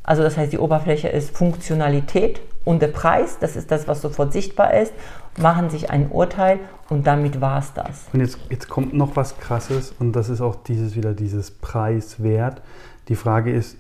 Also 0.05 0.23
das 0.23 0.37
heißt, 0.37 0.53
die 0.53 0.59
Oberfläche 0.59 1.09
ist 1.09 1.37
Funktionalität 1.37 2.41
und 2.65 2.81
der 2.81 2.89
Preis, 2.89 3.39
das 3.41 3.57
ist 3.57 3.71
das, 3.71 3.89
was 3.89 4.03
sofort 4.03 4.33
sichtbar 4.33 4.75
ist, 4.75 4.93
machen 5.39 5.71
sich 5.71 5.91
ein 5.91 6.11
Urteil 6.11 6.61
und 6.89 7.07
damit 7.07 7.41
war 7.41 7.59
es 7.59 7.73
das. 7.73 8.07
Und 8.13 8.21
jetzt, 8.21 8.39
jetzt 8.51 8.69
kommt 8.69 8.95
noch 8.95 9.17
was 9.17 9.39
Krasses 9.39 9.95
und 9.99 10.13
das 10.13 10.29
ist 10.29 10.41
auch 10.41 10.57
dieses 10.57 10.97
wieder 10.97 11.15
dieses 11.15 11.51
Preiswert. 11.51 12.63
Die 13.09 13.17
Frage 13.17 13.53
ist, 13.53 13.77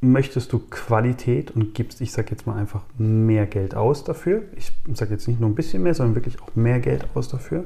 möchtest 0.00 0.52
du 0.52 0.58
Qualität 0.58 1.50
und 1.50 1.74
gibst, 1.74 2.00
ich 2.00 2.12
sage 2.12 2.28
jetzt 2.30 2.46
mal 2.46 2.56
einfach, 2.56 2.82
mehr 2.98 3.46
Geld 3.46 3.74
aus 3.74 4.04
dafür? 4.04 4.42
Ich 4.56 4.72
sage 4.92 5.12
jetzt 5.12 5.26
nicht 5.28 5.40
nur 5.40 5.48
ein 5.48 5.54
bisschen 5.54 5.82
mehr, 5.82 5.94
sondern 5.94 6.14
wirklich 6.14 6.40
auch 6.42 6.54
mehr 6.54 6.80
Geld 6.80 7.06
aus 7.14 7.28
dafür. 7.28 7.64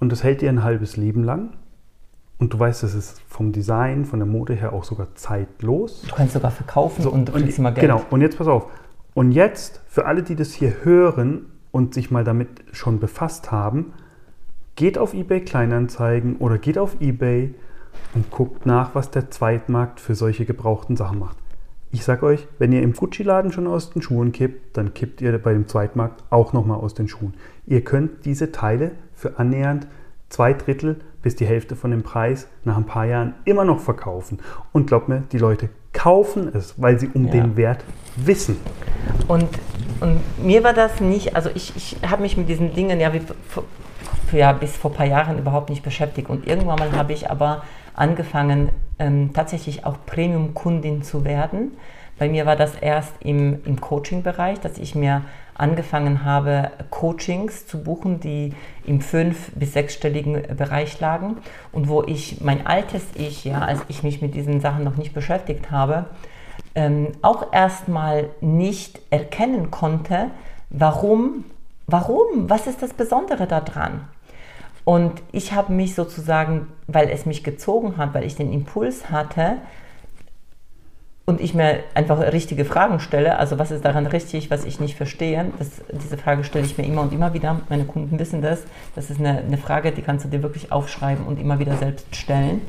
Und 0.00 0.10
das 0.10 0.24
hält 0.24 0.40
dir 0.40 0.48
ein 0.48 0.64
halbes 0.64 0.96
Leben 0.96 1.22
lang. 1.22 1.50
Und 2.38 2.52
du 2.52 2.58
weißt, 2.58 2.82
das 2.82 2.94
ist 2.94 3.20
vom 3.28 3.52
Design, 3.52 4.04
von 4.04 4.18
der 4.18 4.26
Mode 4.26 4.54
her 4.54 4.72
auch 4.72 4.82
sogar 4.82 5.14
zeitlos. 5.14 6.02
Du 6.08 6.14
kannst 6.14 6.32
sogar 6.32 6.50
verkaufen 6.50 7.02
so, 7.02 7.10
und 7.10 7.32
kriegst 7.32 7.58
immer 7.58 7.70
Geld. 7.70 7.86
Genau, 7.86 8.02
und 8.10 8.20
jetzt 8.20 8.36
pass 8.36 8.48
auf. 8.48 8.66
Und 9.14 9.30
jetzt, 9.30 9.80
für 9.86 10.06
alle, 10.06 10.22
die 10.22 10.34
das 10.34 10.52
hier 10.52 10.84
hören 10.84 11.51
und 11.72 11.94
sich 11.94 12.10
mal 12.10 12.22
damit 12.22 12.48
schon 12.72 13.00
befasst 13.00 13.50
haben, 13.50 13.92
geht 14.76 14.98
auf 14.98 15.14
eBay 15.14 15.40
Kleinanzeigen 15.40 16.36
oder 16.36 16.58
geht 16.58 16.78
auf 16.78 17.00
eBay 17.00 17.54
und 18.14 18.30
guckt 18.30 18.64
nach, 18.64 18.94
was 18.94 19.10
der 19.10 19.30
Zweitmarkt 19.30 20.00
für 20.00 20.14
solche 20.14 20.44
gebrauchten 20.44 20.96
Sachen 20.96 21.18
macht. 21.18 21.36
Ich 21.90 22.04
sag 22.04 22.22
euch, 22.22 22.46
wenn 22.58 22.72
ihr 22.72 22.82
im 22.82 22.94
Gucci-Laden 22.94 23.52
schon 23.52 23.66
aus 23.66 23.90
den 23.90 24.00
Schuhen 24.00 24.32
kippt, 24.32 24.76
dann 24.76 24.94
kippt 24.94 25.20
ihr 25.20 25.36
bei 25.38 25.52
dem 25.52 25.68
Zweitmarkt 25.68 26.22
auch 26.30 26.52
nochmal 26.52 26.78
aus 26.78 26.94
den 26.94 27.08
Schuhen. 27.08 27.34
Ihr 27.66 27.82
könnt 27.82 28.24
diese 28.24 28.52
Teile 28.52 28.92
für 29.14 29.38
annähernd 29.38 29.86
zwei 30.30 30.54
Drittel 30.54 31.00
bis 31.22 31.36
die 31.36 31.46
Hälfte 31.46 31.76
von 31.76 31.90
dem 31.90 32.02
Preis 32.02 32.48
nach 32.64 32.76
ein 32.76 32.86
paar 32.86 33.06
Jahren 33.06 33.34
immer 33.44 33.64
noch 33.64 33.80
verkaufen. 33.80 34.40
Und 34.72 34.88
glaubt 34.88 35.08
mir, 35.08 35.22
die 35.32 35.38
Leute 35.38 35.70
kaufen 35.92 36.50
es, 36.52 36.74
weil 36.78 36.98
sie 36.98 37.08
um 37.14 37.26
ja. 37.26 37.32
den 37.32 37.56
Wert 37.56 37.84
wissen. 38.16 38.56
Und, 39.28 39.48
und 40.00 40.20
mir 40.42 40.64
war 40.64 40.72
das 40.72 41.00
nicht, 41.00 41.36
also 41.36 41.50
ich, 41.54 41.72
ich 41.76 41.96
habe 42.08 42.22
mich 42.22 42.36
mit 42.36 42.48
diesen 42.48 42.74
Dingen 42.74 43.00
ja, 43.00 43.12
wie, 43.12 43.20
ja 44.36 44.52
bis 44.52 44.76
vor 44.76 44.90
ein 44.90 44.96
paar 44.96 45.06
Jahren 45.06 45.38
überhaupt 45.38 45.70
nicht 45.70 45.82
beschäftigt. 45.82 46.28
Und 46.28 46.46
irgendwann 46.46 46.78
mal 46.78 46.92
habe 46.92 47.12
ich 47.12 47.30
aber 47.30 47.62
angefangen, 47.94 48.70
ähm, 48.98 49.32
tatsächlich 49.32 49.84
auch 49.84 49.96
Premium-Kundin 50.06 51.02
zu 51.02 51.24
werden. 51.24 51.72
Bei 52.18 52.28
mir 52.28 52.46
war 52.46 52.56
das 52.56 52.74
erst 52.74 53.12
im, 53.20 53.64
im 53.64 53.80
Coaching-Bereich, 53.80 54.60
dass 54.60 54.78
ich 54.78 54.94
mir 54.94 55.22
angefangen 55.54 56.24
habe, 56.24 56.70
Coachings 56.90 57.66
zu 57.66 57.82
buchen, 57.82 58.20
die 58.20 58.54
im 58.86 59.00
fünf- 59.00 59.52
bis 59.54 59.72
sechsstelligen 59.72 60.56
Bereich 60.56 60.98
lagen 61.00 61.38
und 61.72 61.88
wo 61.88 62.02
ich 62.02 62.40
mein 62.40 62.66
altes 62.66 63.02
Ich, 63.14 63.44
ja, 63.44 63.60
als 63.60 63.80
ich 63.88 64.02
mich 64.02 64.22
mit 64.22 64.34
diesen 64.34 64.60
Sachen 64.60 64.84
noch 64.84 64.96
nicht 64.96 65.12
beschäftigt 65.12 65.70
habe, 65.70 66.06
ähm, 66.74 67.12
auch 67.22 67.52
erstmal 67.52 68.30
nicht 68.40 69.00
erkennen 69.10 69.70
konnte, 69.70 70.30
warum, 70.70 71.44
warum, 71.86 72.48
was 72.48 72.66
ist 72.66 72.82
das 72.82 72.94
Besondere 72.94 73.46
daran? 73.46 74.08
Und 74.84 75.22
ich 75.30 75.52
habe 75.52 75.72
mich 75.72 75.94
sozusagen, 75.94 76.66
weil 76.86 77.08
es 77.08 77.26
mich 77.26 77.44
gezogen 77.44 77.96
hat, 77.96 78.14
weil 78.14 78.24
ich 78.24 78.34
den 78.34 78.52
Impuls 78.52 79.10
hatte, 79.10 79.58
und 81.24 81.40
ich 81.40 81.54
mir 81.54 81.80
einfach 81.94 82.18
richtige 82.32 82.64
Fragen 82.64 82.98
stelle, 82.98 83.38
also 83.38 83.58
was 83.58 83.70
ist 83.70 83.84
daran 83.84 84.06
richtig, 84.06 84.50
was 84.50 84.64
ich 84.64 84.80
nicht 84.80 84.96
verstehe, 84.96 85.52
das, 85.58 85.80
diese 85.92 86.18
Frage 86.18 86.42
stelle 86.42 86.64
ich 86.64 86.76
mir 86.76 86.84
immer 86.84 87.02
und 87.02 87.12
immer 87.12 87.32
wieder. 87.32 87.60
Meine 87.68 87.84
Kunden 87.84 88.18
wissen 88.18 88.42
das. 88.42 88.64
Das 88.96 89.08
ist 89.08 89.20
eine, 89.20 89.38
eine 89.38 89.56
Frage, 89.56 89.92
die 89.92 90.02
kannst 90.02 90.24
du 90.24 90.28
dir 90.28 90.42
wirklich 90.42 90.72
aufschreiben 90.72 91.24
und 91.24 91.38
immer 91.38 91.58
wieder 91.60 91.76
selbst 91.76 92.16
stellen. 92.16 92.60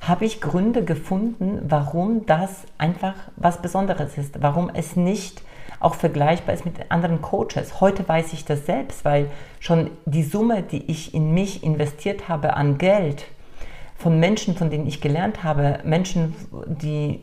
Habe 0.00 0.24
ich 0.24 0.40
Gründe 0.40 0.84
gefunden, 0.84 1.60
warum 1.68 2.26
das 2.26 2.64
einfach 2.78 3.14
was 3.36 3.62
Besonderes 3.62 4.16
ist, 4.18 4.42
warum 4.42 4.70
es 4.72 4.96
nicht 4.96 5.42
auch 5.78 5.94
vergleichbar 5.94 6.54
ist 6.54 6.64
mit 6.64 6.74
anderen 6.90 7.22
Coaches. 7.22 7.80
Heute 7.80 8.06
weiß 8.06 8.32
ich 8.32 8.44
das 8.44 8.66
selbst, 8.66 9.04
weil 9.04 9.30
schon 9.60 9.90
die 10.04 10.22
Summe, 10.22 10.62
die 10.62 10.90
ich 10.90 11.14
in 11.14 11.32
mich 11.32 11.62
investiert 11.62 12.28
habe 12.28 12.54
an 12.54 12.78
Geld, 12.78 13.26
von 13.96 14.18
Menschen, 14.18 14.56
von 14.56 14.70
denen 14.70 14.86
ich 14.86 15.02
gelernt 15.02 15.44
habe, 15.44 15.80
Menschen, 15.84 16.34
die 16.66 17.20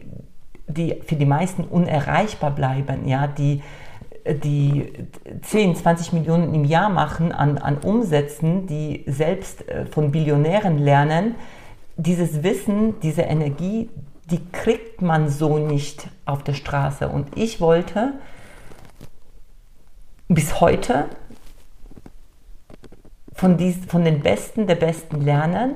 die 0.68 1.02
für 1.06 1.16
die 1.16 1.26
meisten 1.26 1.64
unerreichbar 1.64 2.52
bleiben, 2.52 3.08
ja, 3.08 3.28
die, 3.28 3.64
die 4.44 4.92
10, 5.42 5.76
20 5.76 6.14
Millionen 6.14 6.54
im 6.54 6.66
Jahr 6.66 6.90
machen 6.90 7.32
an, 7.32 7.58
an 7.58 7.78
Umsätzen, 7.78 8.68
die 8.68 9.04
selbst 9.08 9.68
äh, 9.68 9.86
von 9.86 10.12
Billionären 10.12 10.78
lernen, 10.78 11.36
dieses 11.98 12.44
Wissen, 12.44 13.00
diese 13.02 13.24
Energie, 13.24 13.90
die 14.30 14.40
kriegt 14.52 15.02
man 15.02 15.30
so 15.30 15.58
nicht 15.58 16.08
auf 16.26 16.44
der 16.44 16.54
Straße. 16.54 17.08
Und 17.10 17.38
ich 17.38 17.60
wollte 17.60 18.14
bis 20.28 20.60
heute 20.60 21.06
von, 23.34 23.58
dies, 23.58 23.78
von 23.88 24.04
den 24.04 24.22
Besten 24.22 24.68
der 24.68 24.76
Besten 24.76 25.22
lernen, 25.22 25.76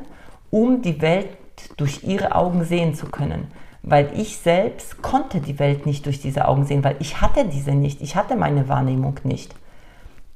um 0.49 0.81
die 0.81 1.01
Welt 1.01 1.29
durch 1.77 2.03
ihre 2.03 2.35
Augen 2.35 2.63
sehen 2.63 2.95
zu 2.95 3.07
können 3.07 3.47
weil 3.83 4.11
ich 4.15 4.37
selbst 4.37 5.01
konnte 5.01 5.41
die 5.41 5.57
Welt 5.59 5.85
nicht 5.85 6.05
durch 6.05 6.19
diese 6.19 6.47
Augen 6.47 6.65
sehen, 6.65 6.83
weil 6.83 6.95
ich 6.99 7.21
hatte 7.21 7.47
diese 7.47 7.71
nicht, 7.71 8.01
ich 8.01 8.15
hatte 8.15 8.35
meine 8.35 8.67
Wahrnehmung 8.67 9.19
nicht, 9.23 9.55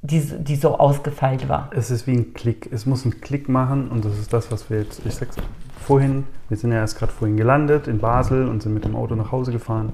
die, 0.01 0.21
die 0.21 0.55
so 0.55 0.77
ausgefeilt 0.77 1.47
war. 1.47 1.69
Es 1.75 1.91
ist 1.91 2.07
wie 2.07 2.13
ein 2.13 2.33
Klick, 2.33 2.69
es 2.71 2.85
muss 2.85 3.03
einen 3.03 3.21
Klick 3.21 3.49
machen 3.49 3.89
und 3.89 4.05
das 4.05 4.17
ist 4.17 4.33
das, 4.33 4.51
was 4.51 4.69
wir 4.69 4.79
jetzt, 4.79 5.01
ich 5.05 5.15
sag's 5.15 5.35
vorhin, 5.79 6.25
wir 6.49 6.57
sind 6.57 6.71
ja 6.71 6.77
erst 6.77 6.97
gerade 6.97 7.11
vorhin 7.11 7.37
gelandet 7.37 7.87
in 7.87 7.99
Basel 7.99 8.47
und 8.47 8.63
sind 8.63 8.73
mit 8.73 8.85
dem 8.85 8.95
Auto 8.95 9.15
nach 9.15 9.31
Hause 9.31 9.51
gefahren, 9.51 9.93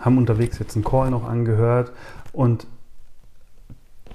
haben 0.00 0.18
unterwegs 0.18 0.58
jetzt 0.58 0.76
einen 0.76 0.84
Call 0.84 1.10
noch 1.10 1.28
angehört 1.28 1.92
und 2.32 2.66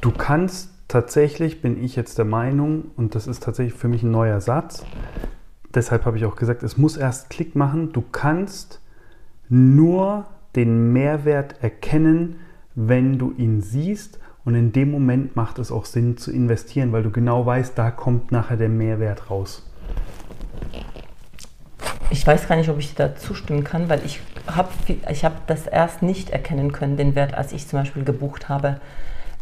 du 0.01 0.11
kannst 0.11 0.69
tatsächlich, 0.87 1.61
bin 1.61 1.83
ich 1.83 1.95
jetzt 1.95 2.17
der 2.17 2.25
Meinung, 2.25 2.91
und 2.95 3.15
das 3.15 3.27
ist 3.27 3.43
tatsächlich 3.43 3.73
für 3.73 3.87
mich 3.87 4.03
ein 4.03 4.11
neuer 4.11 4.41
Satz, 4.41 4.85
deshalb 5.73 6.05
habe 6.05 6.17
ich 6.17 6.25
auch 6.25 6.35
gesagt, 6.35 6.63
es 6.63 6.77
muss 6.77 6.97
erst 6.97 7.29
Klick 7.29 7.55
machen. 7.55 7.91
Du 7.93 8.03
kannst 8.11 8.79
nur 9.49 10.25
den 10.55 10.93
Mehrwert 10.93 11.55
erkennen, 11.61 12.37
wenn 12.75 13.17
du 13.17 13.33
ihn 13.37 13.61
siehst. 13.61 14.19
Und 14.45 14.55
in 14.55 14.71
dem 14.71 14.91
Moment 14.91 15.35
macht 15.35 15.57
es 15.59 15.71
auch 15.71 15.85
Sinn 15.85 16.17
zu 16.17 16.31
investieren, 16.31 16.91
weil 16.91 17.03
du 17.03 17.11
genau 17.11 17.45
weißt, 17.45 17.77
da 17.77 17.91
kommt 17.91 18.31
nachher 18.31 18.57
der 18.57 18.69
Mehrwert 18.69 19.29
raus. 19.29 19.69
Ich 22.13 22.27
weiß 22.27 22.47
gar 22.47 22.57
nicht, 22.57 22.69
ob 22.69 22.77
ich 22.77 22.93
da 22.93 23.15
zustimmen 23.15 23.63
kann, 23.63 23.89
weil 23.89 23.99
ich 24.05 24.19
habe 24.45 24.69
ich 25.11 25.25
hab 25.25 25.47
das 25.47 25.65
erst 25.65 26.03
nicht 26.03 26.29
erkennen 26.29 26.71
können, 26.71 26.95
den 26.95 27.15
Wert, 27.15 27.33
als 27.33 27.51
ich 27.53 27.67
zum 27.67 27.79
Beispiel 27.79 28.03
gebucht 28.03 28.49
habe. 28.49 28.79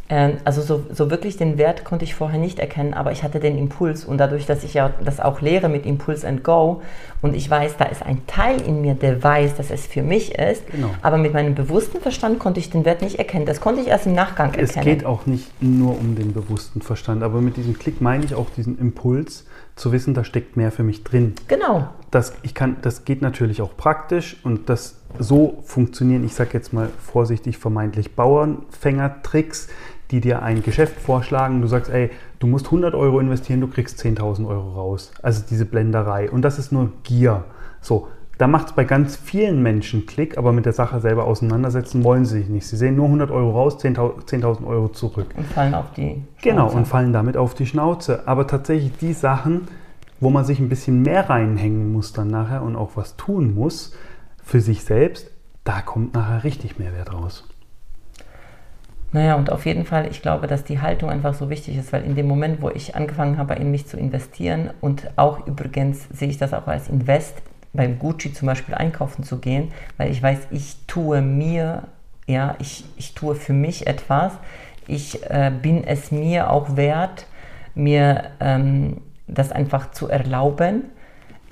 Ähm, 0.07 0.37
also 0.45 0.61
so, 0.61 0.85
so 0.89 1.11
wirklich 1.11 1.35
den 1.35 1.57
Wert 1.57 1.83
konnte 1.83 2.05
ich 2.05 2.15
vorher 2.15 2.39
nicht 2.39 2.59
erkennen, 2.59 2.93
aber 2.93 3.11
ich 3.11 3.23
hatte 3.23 3.41
den 3.41 3.57
Impuls 3.57 4.05
und 4.05 4.19
dadurch, 4.19 4.45
dass 4.45 4.63
ich 4.63 4.73
ja 4.73 4.91
das 5.03 5.19
auch 5.19 5.41
lehre 5.41 5.67
mit 5.67 5.85
Impulse 5.85 6.25
and 6.25 6.45
Go 6.45 6.81
und 7.21 7.35
ich 7.35 7.49
weiß, 7.49 7.75
da 7.75 7.85
ist 7.85 8.03
ein 8.03 8.25
Teil 8.25 8.61
in 8.61 8.79
mir, 8.79 8.93
der 8.93 9.21
weiß, 9.21 9.57
dass 9.57 9.69
es 9.69 9.85
für 9.85 10.01
mich 10.01 10.35
ist, 10.35 10.65
genau. 10.67 10.91
aber 11.01 11.17
mit 11.17 11.33
meinem 11.33 11.55
bewussten 11.55 11.99
Verstand 11.99 12.39
konnte 12.39 12.61
ich 12.61 12.69
den 12.69 12.85
Wert 12.85 13.01
nicht 13.01 13.19
erkennen. 13.19 13.45
Das 13.45 13.59
konnte 13.59 13.81
ich 13.81 13.87
erst 13.87 14.05
im 14.05 14.13
Nachgang 14.13 14.53
erkennen. 14.53 14.69
Es 14.77 14.83
geht 14.85 15.05
auch 15.05 15.25
nicht 15.25 15.61
nur 15.61 15.99
um 15.99 16.15
den 16.15 16.31
bewussten 16.31 16.81
Verstand, 16.81 17.21
aber 17.21 17.41
mit 17.41 17.57
diesem 17.57 17.77
Klick 17.77 17.99
meine 17.99 18.23
ich 18.23 18.33
auch 18.33 18.49
diesen 18.49 18.79
Impuls 18.79 19.45
zu 19.81 19.91
wissen, 19.91 20.13
da 20.13 20.23
steckt 20.23 20.55
mehr 20.55 20.71
für 20.71 20.83
mich 20.83 21.03
drin. 21.03 21.33
Genau. 21.47 21.89
Das, 22.11 22.33
ich 22.43 22.53
kann, 22.53 22.77
das 22.81 23.03
geht 23.03 23.21
natürlich 23.21 23.61
auch 23.61 23.75
praktisch 23.75 24.37
und 24.43 24.69
das 24.69 25.01
so 25.17 25.61
funktionieren, 25.65 26.23
ich 26.23 26.33
sage 26.33 26.51
jetzt 26.53 26.71
mal 26.71 26.89
vorsichtig 26.99 27.57
vermeintlich 27.57 28.15
Bauernfänger-Tricks, 28.15 29.67
die 30.11 30.21
dir 30.21 30.43
ein 30.43 30.61
Geschäft 30.61 30.99
vorschlagen, 30.99 31.61
du 31.61 31.67
sagst, 31.67 31.89
ey, 31.89 32.11
du 32.39 32.47
musst 32.47 32.67
100 32.67 32.93
Euro 32.93 33.19
investieren, 33.19 33.61
du 33.61 33.67
kriegst 33.67 33.99
10.000 33.99 34.47
Euro 34.47 34.73
raus. 34.73 35.11
Also 35.21 35.43
diese 35.49 35.65
Blenderei. 35.65 36.29
Und 36.29 36.43
das 36.43 36.59
ist 36.59 36.71
nur 36.71 36.91
Gier. 37.03 37.45
So, 37.81 38.07
da 38.41 38.47
macht 38.47 38.69
es 38.69 38.73
bei 38.73 38.85
ganz 38.85 39.17
vielen 39.17 39.61
Menschen 39.61 40.07
Klick, 40.07 40.35
aber 40.35 40.51
mit 40.51 40.65
der 40.65 40.73
Sache 40.73 40.99
selber 40.99 41.25
auseinandersetzen 41.25 42.03
wollen 42.03 42.25
sie 42.25 42.39
sich 42.39 42.49
nicht. 42.49 42.65
Sie 42.65 42.75
sehen 42.75 42.95
nur 42.95 43.05
100 43.05 43.29
Euro 43.29 43.51
raus, 43.51 43.77
10.000 43.77 44.25
10 44.25 44.43
Euro 44.43 44.87
zurück. 44.87 45.27
Und 45.37 45.45
fallen 45.45 45.75
auf 45.75 45.91
die 45.91 46.23
Schnauze. 46.37 46.41
Genau, 46.41 46.71
und 46.71 46.87
fallen 46.87 47.13
damit 47.13 47.37
auf 47.37 47.53
die 47.53 47.67
Schnauze. 47.67 48.27
Aber 48.27 48.47
tatsächlich 48.47 48.97
die 48.97 49.13
Sachen, 49.13 49.67
wo 50.19 50.31
man 50.31 50.43
sich 50.43 50.59
ein 50.59 50.69
bisschen 50.69 51.03
mehr 51.03 51.29
reinhängen 51.29 51.93
muss 51.93 52.13
dann 52.13 52.29
nachher 52.29 52.63
und 52.63 52.75
auch 52.75 52.91
was 52.95 53.15
tun 53.15 53.53
muss 53.53 53.95
für 54.43 54.59
sich 54.59 54.85
selbst, 54.85 55.29
da 55.63 55.81
kommt 55.81 56.15
nachher 56.15 56.43
richtig 56.43 56.79
Mehrwert 56.79 57.13
raus. 57.13 57.47
Naja, 59.11 59.35
und 59.35 59.51
auf 59.51 59.67
jeden 59.67 59.85
Fall, 59.85 60.07
ich 60.09 60.23
glaube, 60.23 60.47
dass 60.47 60.63
die 60.63 60.81
Haltung 60.81 61.11
einfach 61.11 61.35
so 61.35 61.51
wichtig 61.51 61.77
ist, 61.77 61.93
weil 61.93 62.03
in 62.05 62.15
dem 62.15 62.27
Moment, 62.27 62.59
wo 62.63 62.71
ich 62.71 62.95
angefangen 62.95 63.37
habe, 63.37 63.53
in 63.53 63.69
mich 63.69 63.85
zu 63.85 63.97
investieren 63.97 64.71
und 64.81 65.11
auch 65.15 65.45
übrigens 65.45 66.07
sehe 66.09 66.29
ich 66.29 66.39
das 66.39 66.55
auch 66.55 66.65
als 66.65 66.89
Invest, 66.89 67.43
beim 67.73 67.99
Gucci 67.99 68.33
zum 68.33 68.47
Beispiel 68.47 68.75
einkaufen 68.75 69.23
zu 69.23 69.37
gehen, 69.39 69.71
weil 69.97 70.11
ich 70.11 70.21
weiß, 70.21 70.39
ich 70.51 70.75
tue 70.87 71.21
mir, 71.21 71.83
ja, 72.27 72.55
ich, 72.59 72.85
ich 72.97 73.13
tue 73.13 73.35
für 73.35 73.53
mich 73.53 73.87
etwas, 73.87 74.33
ich 74.87 75.23
äh, 75.29 75.51
bin 75.61 75.83
es 75.85 76.11
mir 76.11 76.49
auch 76.49 76.75
wert, 76.75 77.25
mir 77.75 78.31
ähm, 78.39 78.97
das 79.27 79.51
einfach 79.51 79.91
zu 79.91 80.09
erlauben. 80.09 80.83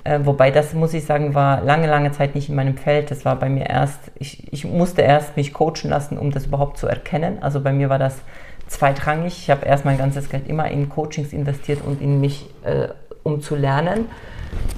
Äh, 0.04 0.20
wobei 0.24 0.50
das, 0.50 0.74
muss 0.74 0.94
ich 0.94 1.04
sagen, 1.04 1.34
war 1.34 1.62
lange, 1.62 1.86
lange 1.86 2.12
Zeit 2.12 2.34
nicht 2.34 2.48
in 2.48 2.54
meinem 2.54 2.76
Feld. 2.76 3.10
Das 3.10 3.24
war 3.24 3.36
bei 3.36 3.48
mir 3.48 3.66
erst, 3.66 4.10
ich, 4.18 4.52
ich 4.52 4.64
musste 4.64 5.02
erst 5.02 5.36
mich 5.36 5.52
coachen 5.52 5.88
lassen, 5.88 6.18
um 6.18 6.30
das 6.30 6.46
überhaupt 6.46 6.78
zu 6.78 6.86
erkennen. 6.86 7.38
Also 7.42 7.60
bei 7.60 7.72
mir 7.72 7.88
war 7.88 7.98
das 7.98 8.18
zweitrangig. 8.66 9.38
Ich 9.38 9.50
habe 9.50 9.66
erst 9.66 9.84
mein 9.84 9.98
ganzes 9.98 10.28
Geld 10.28 10.48
immer 10.48 10.70
in 10.70 10.88
Coachings 10.88 11.32
investiert 11.32 11.80
und 11.84 12.00
in 12.00 12.20
mich, 12.20 12.46
äh, 12.64 12.88
um 13.22 13.40
zu 13.40 13.56
lernen. 13.56 14.06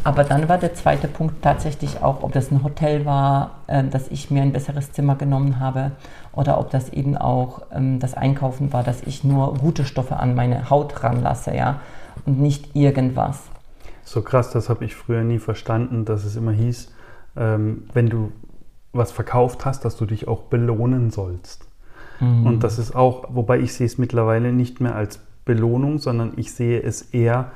Aber 0.05 0.25
dann 0.25 0.49
war 0.49 0.59
der 0.59 0.75
zweite 0.75 1.07
Punkt 1.07 1.43
tatsächlich 1.43 2.03
auch, 2.03 2.23
ob 2.23 2.33
das 2.33 2.51
ein 2.51 2.65
Hotel 2.65 3.05
war, 3.05 3.59
äh, 3.69 3.85
dass 3.85 4.09
ich 4.09 4.31
mir 4.31 4.43
ein 4.43 4.53
besseres 4.53 4.93
Zimmer 4.93 5.15
genommen 5.15 5.61
habe 5.61 5.93
oder 6.33 6.59
ob 6.59 6.71
das 6.71 6.89
eben 6.89 7.17
auch 7.17 7.63
ähm, 7.73 8.01
das 8.01 8.15
Einkaufen 8.15 8.73
war, 8.73 8.83
dass 8.83 9.03
ich 9.03 9.23
nur 9.23 9.55
gute 9.55 9.85
Stoffe 9.85 10.17
an 10.17 10.35
meine 10.35 10.71
Haut 10.71 11.03
ranlasse, 11.05 11.55
ja, 11.55 11.81
und 12.27 12.41
nicht 12.41 12.75
irgendwas. 12.75 13.43
So 14.05 14.23
krass, 14.23 14.51
das 14.51 14.69
habe 14.69 14.85
ich 14.85 14.95
früher 14.95 15.23
nie 15.23 15.39
verstanden, 15.39 16.05
dass 16.05 16.25
es 16.25 16.37
immer 16.37 16.53
hieß, 16.53 16.93
ähm, 17.37 17.85
wenn 17.93 18.09
du 18.09 18.33
was 18.93 19.13
verkauft 19.13 19.65
hast, 19.65 19.85
dass 19.85 19.97
du 19.97 20.05
dich 20.05 20.29
auch 20.29 20.43
belohnen 20.43 21.11
sollst. 21.11 21.67
Mhm. 22.21 22.47
Und 22.47 22.65
das 22.65 22.79
ist 22.79 22.95
auch, 22.95 23.25
wobei 23.31 23.61
ich 23.61 23.73
sehe 23.73 23.87
es 23.87 23.99
mittlerweile 23.99 24.53
nicht 24.53 24.81
mehr 24.81 24.95
als 24.95 25.21
Belohnung, 25.45 25.99
sondern 25.99 26.33
ich 26.37 26.53
sehe 26.53 26.81
es 26.83 27.03
eher 27.03 27.53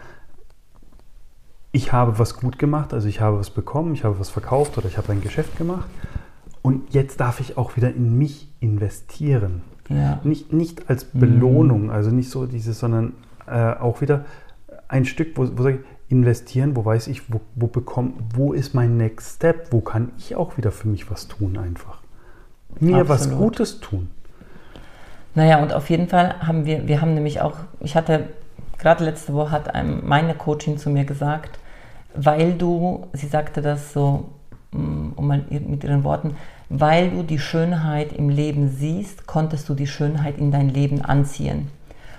ich 1.76 1.92
habe 1.92 2.18
was 2.18 2.38
gut 2.38 2.58
gemacht, 2.58 2.94
also 2.94 3.06
ich 3.06 3.20
habe 3.20 3.38
was 3.38 3.50
bekommen, 3.50 3.92
ich 3.92 4.02
habe 4.02 4.18
was 4.18 4.30
verkauft 4.30 4.78
oder 4.78 4.88
ich 4.88 4.96
habe 4.96 5.12
ein 5.12 5.20
Geschäft 5.20 5.58
gemacht 5.58 5.88
und 6.62 6.94
jetzt 6.94 7.20
darf 7.20 7.38
ich 7.38 7.58
auch 7.58 7.76
wieder 7.76 7.90
in 7.90 8.16
mich 8.16 8.48
investieren. 8.60 9.60
Ja. 9.90 10.18
Nicht, 10.24 10.54
nicht 10.54 10.88
als 10.88 11.04
Belohnung, 11.04 11.84
mhm. 11.84 11.90
also 11.90 12.10
nicht 12.10 12.30
so 12.30 12.46
dieses, 12.46 12.78
sondern 12.80 13.12
äh, 13.46 13.74
auch 13.74 14.00
wieder 14.00 14.24
ein 14.88 15.04
Stück, 15.04 15.36
wo, 15.36 15.46
wo 15.56 15.62
sage 15.62 15.76
ich, 15.76 16.10
investieren, 16.10 16.76
wo 16.76 16.84
weiß 16.84 17.08
ich, 17.08 17.30
wo, 17.30 17.42
wo, 17.54 17.66
bekomm, 17.66 18.14
wo 18.34 18.54
ist 18.54 18.74
mein 18.74 18.96
Next 18.96 19.36
Step, 19.36 19.68
wo 19.70 19.80
kann 19.80 20.12
ich 20.18 20.34
auch 20.34 20.56
wieder 20.56 20.72
für 20.72 20.88
mich 20.88 21.10
was 21.10 21.28
tun 21.28 21.58
einfach. 21.58 21.98
Mir 22.80 22.96
Absolut. 22.96 23.08
was 23.08 23.30
Gutes 23.30 23.80
tun. 23.80 24.08
Naja, 25.34 25.62
und 25.62 25.74
auf 25.74 25.90
jeden 25.90 26.08
Fall 26.08 26.40
haben 26.40 26.64
wir, 26.64 26.88
wir 26.88 27.02
haben 27.02 27.12
nämlich 27.12 27.42
auch, 27.42 27.56
ich 27.80 27.96
hatte, 27.96 28.30
gerade 28.78 29.04
letzte 29.04 29.34
Woche 29.34 29.50
hat 29.50 29.74
einem 29.74 30.06
meine 30.06 30.34
Coaching 30.34 30.78
zu 30.78 30.88
mir 30.88 31.04
gesagt, 31.04 31.58
weil 32.16 32.54
du, 32.54 33.06
sie 33.12 33.26
sagte 33.26 33.62
das 33.62 33.92
so, 33.92 34.24
mm, 34.72 35.12
um 35.16 35.26
mal 35.26 35.44
mit 35.48 35.84
ihren 35.84 36.04
Worten, 36.04 36.36
weil 36.68 37.10
du 37.10 37.22
die 37.22 37.38
Schönheit 37.38 38.12
im 38.12 38.28
Leben 38.28 38.68
siehst, 38.68 39.26
konntest 39.26 39.68
du 39.68 39.74
die 39.74 39.86
Schönheit 39.86 40.38
in 40.38 40.50
dein 40.50 40.68
Leben 40.68 41.02
anziehen. 41.02 41.70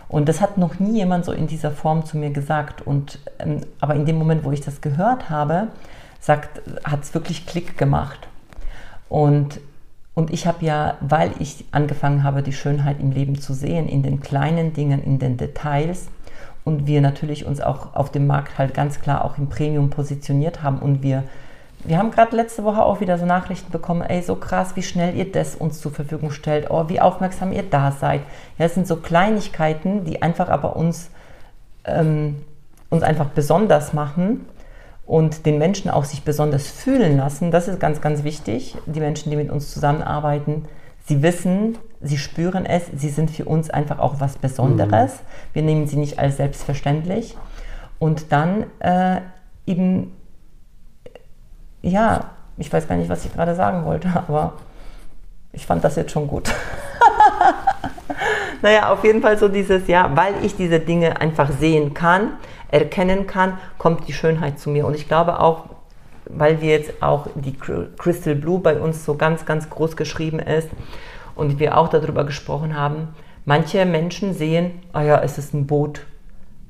Und 0.09 0.29
das 0.29 0.39
hat 0.39 0.57
noch 0.57 0.79
nie 0.79 0.97
jemand 0.97 1.25
so 1.25 1.33
in 1.33 1.47
dieser 1.47 1.71
Form 1.71 2.05
zu 2.05 2.17
mir 2.17 2.29
gesagt. 2.29 2.81
Und, 2.81 3.19
ähm, 3.39 3.61
aber 3.81 3.95
in 3.95 4.05
dem 4.05 4.17
Moment, 4.17 4.45
wo 4.45 4.51
ich 4.51 4.61
das 4.61 4.81
gehört 4.81 5.29
habe, 5.29 5.67
hat 6.27 7.03
es 7.03 7.13
wirklich 7.13 7.45
Klick 7.45 7.77
gemacht. 7.77 8.27
Und, 9.09 9.59
und 10.13 10.31
ich 10.31 10.47
habe 10.47 10.65
ja, 10.65 10.95
weil 11.01 11.31
ich 11.39 11.65
angefangen 11.71 12.23
habe, 12.23 12.41
die 12.41 12.53
Schönheit 12.53 12.99
im 12.99 13.11
Leben 13.11 13.39
zu 13.39 13.53
sehen, 13.53 13.87
in 13.87 14.01
den 14.01 14.21
kleinen 14.21 14.73
Dingen, 14.73 15.03
in 15.03 15.19
den 15.19 15.37
Details, 15.37 16.07
und 16.67 16.85
wir 16.85 17.01
natürlich 17.01 17.45
uns 17.45 17.61
auch 17.61 17.95
auf 17.95 18.11
dem 18.11 18.27
Markt 18.27 18.57
halt 18.57 18.73
ganz 18.73 18.99
klar 18.99 19.23
auch 19.23 19.37
im 19.37 19.47
Premium 19.47 19.89
positioniert 19.89 20.61
haben 20.61 20.79
und 20.79 21.01
wir 21.01 21.23
wir 21.83 21.97
haben 21.97 22.11
gerade 22.11 22.35
letzte 22.35 22.63
Woche 22.63 22.83
auch 22.83 22.99
wieder 23.01 23.17
so 23.17 23.25
Nachrichten 23.25 23.71
bekommen, 23.71 24.01
ey, 24.01 24.21
so 24.21 24.35
krass, 24.35 24.75
wie 24.75 24.83
schnell 24.83 25.15
ihr 25.15 25.31
das 25.31 25.55
uns 25.55 25.79
zur 25.79 25.91
Verfügung 25.91 26.31
stellt, 26.31 26.69
oh, 26.69 26.89
wie 26.89 26.99
aufmerksam 26.99 27.53
ihr 27.53 27.63
da 27.63 27.91
seid. 27.91 28.21
Ja, 28.57 28.65
das 28.65 28.73
sind 28.73 28.87
so 28.87 28.97
Kleinigkeiten, 28.97 30.03
die 30.03 30.21
einfach 30.21 30.49
aber 30.49 30.75
uns, 30.75 31.09
ähm, 31.85 32.43
uns 32.89 33.03
einfach 33.03 33.27
besonders 33.27 33.93
machen 33.93 34.45
und 35.05 35.45
den 35.45 35.59
Menschen 35.59 35.89
auch 35.89 36.03
sich 36.03 36.23
besonders 36.23 36.67
fühlen 36.67 37.17
lassen. 37.17 37.51
Das 37.51 37.67
ist 37.67 37.79
ganz, 37.79 38.01
ganz 38.01 38.23
wichtig. 38.23 38.75
Die 38.85 38.99
Menschen, 38.99 39.29
die 39.29 39.37
mit 39.37 39.49
uns 39.49 39.71
zusammenarbeiten, 39.71 40.65
sie 41.05 41.21
wissen, 41.21 41.77
sie 42.07 42.17
spüren 42.17 42.65
es, 42.65 42.83
sie 42.95 43.09
sind 43.09 43.31
für 43.31 43.45
uns 43.45 43.69
einfach 43.69 43.99
auch 43.99 44.19
was 44.19 44.37
Besonderes. 44.37 45.13
Mhm. 45.13 45.17
Wir 45.53 45.61
nehmen 45.63 45.87
sie 45.87 45.97
nicht 45.97 46.19
als 46.19 46.37
selbstverständlich. 46.37 47.37
Und 47.99 48.31
dann 48.31 48.65
äh, 48.79 49.21
eben, 49.65 50.15
ja, 51.81 52.31
ich 52.57 52.71
weiß 52.71 52.87
gar 52.87 52.95
nicht, 52.95 53.09
was 53.09 53.25
ich 53.25 53.33
gerade 53.33 53.55
sagen 53.55 53.85
wollte, 53.85 54.09
aber 54.27 54.53
ich 55.51 55.65
fand 55.65 55.83
das 55.83 55.95
jetzt 55.95 56.11
schon 56.11 56.27
gut. 56.27 56.53
naja, 58.61 58.91
auf 58.91 59.03
jeden 59.03 59.21
Fall 59.21 59.37
so 59.37 59.47
dieses, 59.47 59.87
ja, 59.87 60.15
weil 60.15 60.33
ich 60.43 60.55
diese 60.55 60.79
Dinge 60.79 61.19
einfach 61.19 61.51
sehen 61.51 61.93
kann, 61.93 62.33
erkennen 62.69 63.27
kann, 63.27 63.57
kommt 63.77 64.07
die 64.07 64.13
Schönheit 64.13 64.59
zu 64.59 64.69
mir. 64.69 64.85
Und 64.85 64.95
ich 64.95 65.07
glaube 65.07 65.39
auch, 65.39 65.65
weil 66.29 66.61
wir 66.61 66.71
jetzt 66.71 67.01
auch 67.01 67.27
die 67.35 67.57
Crystal 67.57 68.35
Blue 68.35 68.59
bei 68.59 68.79
uns 68.79 69.05
so 69.05 69.15
ganz, 69.15 69.45
ganz 69.45 69.69
groß 69.69 69.95
geschrieben 69.95 70.39
ist, 70.39 70.69
und 71.37 71.59
wir 71.59 71.77
auch 71.77 71.87
darüber 71.87 72.23
gesprochen 72.23 72.75
haben, 72.75 73.09
manche 73.45 73.85
Menschen 73.85 74.33
sehen, 74.33 74.81
ah 74.93 75.01
oh 75.01 75.05
ja, 75.05 75.21
es 75.21 75.37
ist 75.37 75.53
ein 75.53 75.67
Boot. 75.67 76.01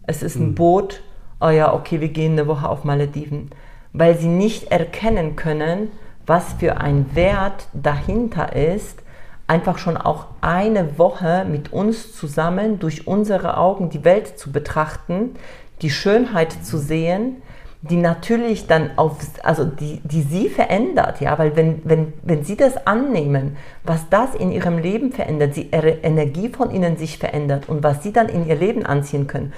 Es 0.06 0.24
ist 0.24 0.36
ein 0.36 0.50
mhm. 0.50 0.56
Boot, 0.56 1.02
ah 1.40 1.48
oh 1.48 1.52
ja, 1.52 1.74
okay, 1.74 2.02
wir 2.02 2.10
gehen 2.10 2.34
eine 2.34 2.48
Woche 2.48 2.70
auf 2.70 2.84
Malediven. 2.84 3.50
Weil 3.94 4.18
sie 4.18 4.28
nicht 4.28 4.72
erkennen 4.72 5.36
können, 5.36 5.90
was 6.26 6.54
für 6.54 6.78
ein 6.78 7.16
Wert 7.16 7.68
dahinter 7.74 8.56
ist, 8.56 9.02
einfach 9.48 9.78
schon 9.78 9.98
auch 9.98 10.28
eine 10.42 10.98
Woche 10.98 11.46
mit 11.50 11.72
uns 11.72 12.14
zusammen 12.16 12.80
durch 12.80 13.08
unsere 13.08 13.58
Augen 13.58 13.90
die 13.90 14.04
Welt 14.04 14.38
zu 14.38 14.52
betrachten, 14.52 15.36
die 15.82 15.90
Schönheit 15.90 16.52
zu 16.52 16.78
sehen, 16.78 17.38
die 17.82 17.98
natürlich 17.98 18.68
dann 18.68 18.98
auf, 18.98 19.18
also 19.44 19.64
die, 19.64 20.02
die 20.04 20.24
sie 20.24 20.50
verändert, 20.50 21.22
ja, 21.22 21.38
weil 21.38 21.56
wenn, 21.56 21.82
wenn, 21.84 22.14
wenn 22.24 22.44
sie 22.44 22.58
das 22.58 22.88
annehmen, 22.88 23.56
was 23.84 24.10
das 24.10 24.34
in 24.36 24.52
ihrem 24.52 24.80
Leben 24.80 25.12
verändert, 25.12 25.54
sie 25.54 25.70
ihre 25.72 25.90
Energie 25.90 26.50
von 26.50 26.72
ihnen 26.72 26.98
sich 26.98 27.18
verändert 27.18 27.70
und 27.70 27.84
was 27.84 28.02
sie 28.04 28.12
dann 28.12 28.30
in 28.30 28.48
ihr 28.48 28.56
Leben 28.56 28.86
anziehen 28.86 29.28
können, 29.28 29.54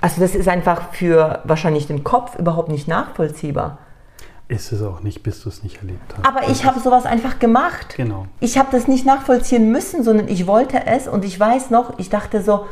also 0.00 0.20
das 0.20 0.34
ist 0.34 0.48
einfach 0.48 0.92
für 0.92 1.40
wahrscheinlich 1.44 1.86
den 1.86 2.04
Kopf 2.04 2.38
überhaupt 2.38 2.68
nicht 2.68 2.88
nachvollziehbar. 2.88 3.78
Ist 4.48 4.70
es 4.70 4.82
auch 4.82 5.00
nicht, 5.00 5.22
bis 5.22 5.42
du 5.42 5.48
es 5.48 5.62
nicht 5.62 5.78
erlebt 5.78 6.14
hast. 6.14 6.26
Aber 6.26 6.50
ich 6.50 6.66
habe 6.66 6.78
sowas 6.78 7.06
einfach 7.06 7.38
gemacht. 7.38 7.94
Genau. 7.96 8.26
Ich 8.40 8.58
habe 8.58 8.68
das 8.70 8.86
nicht 8.86 9.06
nachvollziehen 9.06 9.72
müssen, 9.72 10.04
sondern 10.04 10.28
ich 10.28 10.46
wollte 10.46 10.84
es 10.84 11.08
und 11.08 11.24
ich 11.24 11.40
weiß 11.40 11.70
noch, 11.70 11.98
ich 11.98 12.10
dachte 12.10 12.42
so, 12.42 12.66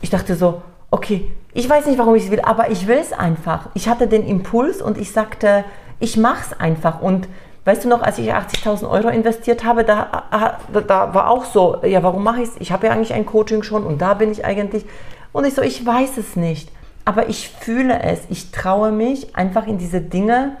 ich 0.00 0.08
dachte 0.08 0.34
so, 0.34 0.62
okay, 0.90 1.30
ich 1.52 1.68
weiß 1.68 1.86
nicht, 1.86 1.98
warum 1.98 2.14
ich 2.14 2.24
es 2.24 2.30
will, 2.30 2.40
aber 2.40 2.70
ich 2.70 2.86
will 2.86 2.98
es 2.98 3.12
einfach. 3.12 3.68
Ich 3.74 3.88
hatte 3.88 4.06
den 4.06 4.26
Impuls 4.26 4.80
und 4.80 4.98
ich 4.98 5.12
sagte, 5.12 5.64
ich 5.98 6.16
mache 6.16 6.44
es 6.50 6.60
einfach. 6.60 7.00
Und 7.00 7.28
weißt 7.64 7.84
du 7.84 7.88
noch, 7.88 8.02
als 8.02 8.18
ich 8.18 8.32
80.000 8.32 8.88
Euro 8.88 9.08
investiert 9.08 9.64
habe, 9.64 9.84
da, 9.84 10.24
da, 10.72 10.80
da 10.80 11.14
war 11.14 11.28
auch 11.28 11.44
so, 11.44 11.78
ja, 11.84 12.02
warum 12.02 12.22
mache 12.22 12.42
ich 12.42 12.48
es? 12.48 12.56
Ich 12.60 12.72
habe 12.72 12.86
ja 12.86 12.92
eigentlich 12.92 13.12
ein 13.12 13.26
Coaching 13.26 13.62
schon 13.62 13.84
und 13.84 14.00
da 14.00 14.14
bin 14.14 14.30
ich 14.30 14.44
eigentlich. 14.44 14.84
Und 15.32 15.46
ich 15.46 15.54
so, 15.54 15.62
ich 15.62 15.84
weiß 15.84 16.16
es 16.18 16.36
nicht, 16.36 16.70
aber 17.04 17.28
ich 17.28 17.48
fühle 17.48 18.02
es. 18.02 18.20
Ich 18.28 18.50
traue 18.50 18.92
mich 18.92 19.36
einfach 19.36 19.66
in 19.66 19.78
diese 19.78 20.00
Dinge, 20.00 20.56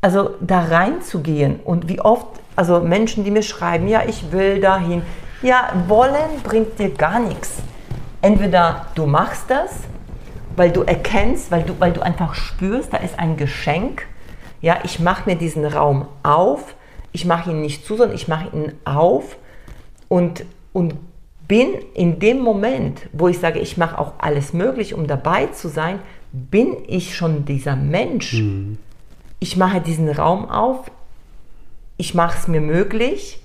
also 0.00 0.30
da 0.40 0.60
reinzugehen. 0.60 1.60
Und 1.64 1.88
wie 1.88 2.00
oft, 2.00 2.26
also 2.56 2.80
Menschen, 2.80 3.24
die 3.24 3.30
mir 3.30 3.42
schreiben, 3.42 3.88
ja, 3.88 4.02
ich 4.06 4.32
will 4.32 4.60
dahin. 4.60 5.02
Ja, 5.42 5.72
wollen 5.88 6.42
bringt 6.44 6.78
dir 6.78 6.90
gar 6.90 7.18
nichts 7.18 7.62
entweder 8.22 8.86
du 8.94 9.06
machst 9.06 9.50
das, 9.50 9.80
weil 10.56 10.70
du 10.70 10.82
erkennst, 10.82 11.50
weil 11.50 11.62
du, 11.62 11.78
weil 11.78 11.92
du 11.92 12.00
einfach 12.00 12.34
spürst, 12.34 12.92
da 12.92 12.98
ist 12.98 13.18
ein 13.18 13.36
Geschenk. 13.36 14.06
Ja, 14.60 14.78
ich 14.84 15.00
mache 15.00 15.28
mir 15.28 15.36
diesen 15.36 15.66
Raum 15.66 16.06
auf. 16.22 16.74
Ich 17.12 17.24
mache 17.24 17.50
ihn 17.50 17.60
nicht 17.60 17.84
zu, 17.84 17.96
sondern 17.96 18.16
ich 18.16 18.28
mache 18.28 18.48
ihn 18.56 18.72
auf 18.84 19.36
und, 20.08 20.44
und 20.72 20.94
bin 21.48 21.74
in 21.94 22.18
dem 22.18 22.38
Moment, 22.38 23.00
wo 23.12 23.28
ich 23.28 23.38
sage, 23.38 23.58
ich 23.58 23.76
mache 23.76 23.98
auch 23.98 24.14
alles 24.18 24.52
möglich, 24.54 24.94
um 24.94 25.06
dabei 25.06 25.46
zu 25.46 25.68
sein, 25.68 25.98
bin 26.32 26.76
ich 26.86 27.14
schon 27.14 27.44
dieser 27.44 27.76
Mensch. 27.76 28.34
Mhm. 28.34 28.78
Ich 29.40 29.56
mache 29.56 29.80
diesen 29.80 30.08
Raum 30.08 30.48
auf, 30.48 30.90
ich 31.98 32.14
mache 32.14 32.38
es 32.38 32.48
mir 32.48 32.60
möglich 32.60 33.40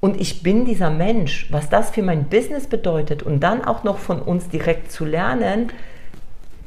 und 0.00 0.20
ich 0.20 0.42
bin 0.42 0.64
dieser 0.64 0.90
Mensch, 0.90 1.48
was 1.50 1.68
das 1.68 1.90
für 1.90 2.02
mein 2.02 2.24
Business 2.28 2.66
bedeutet 2.66 3.22
und 3.22 3.40
dann 3.40 3.64
auch 3.64 3.82
noch 3.84 3.98
von 3.98 4.20
uns 4.20 4.48
direkt 4.48 4.92
zu 4.92 5.04
lernen, 5.04 5.72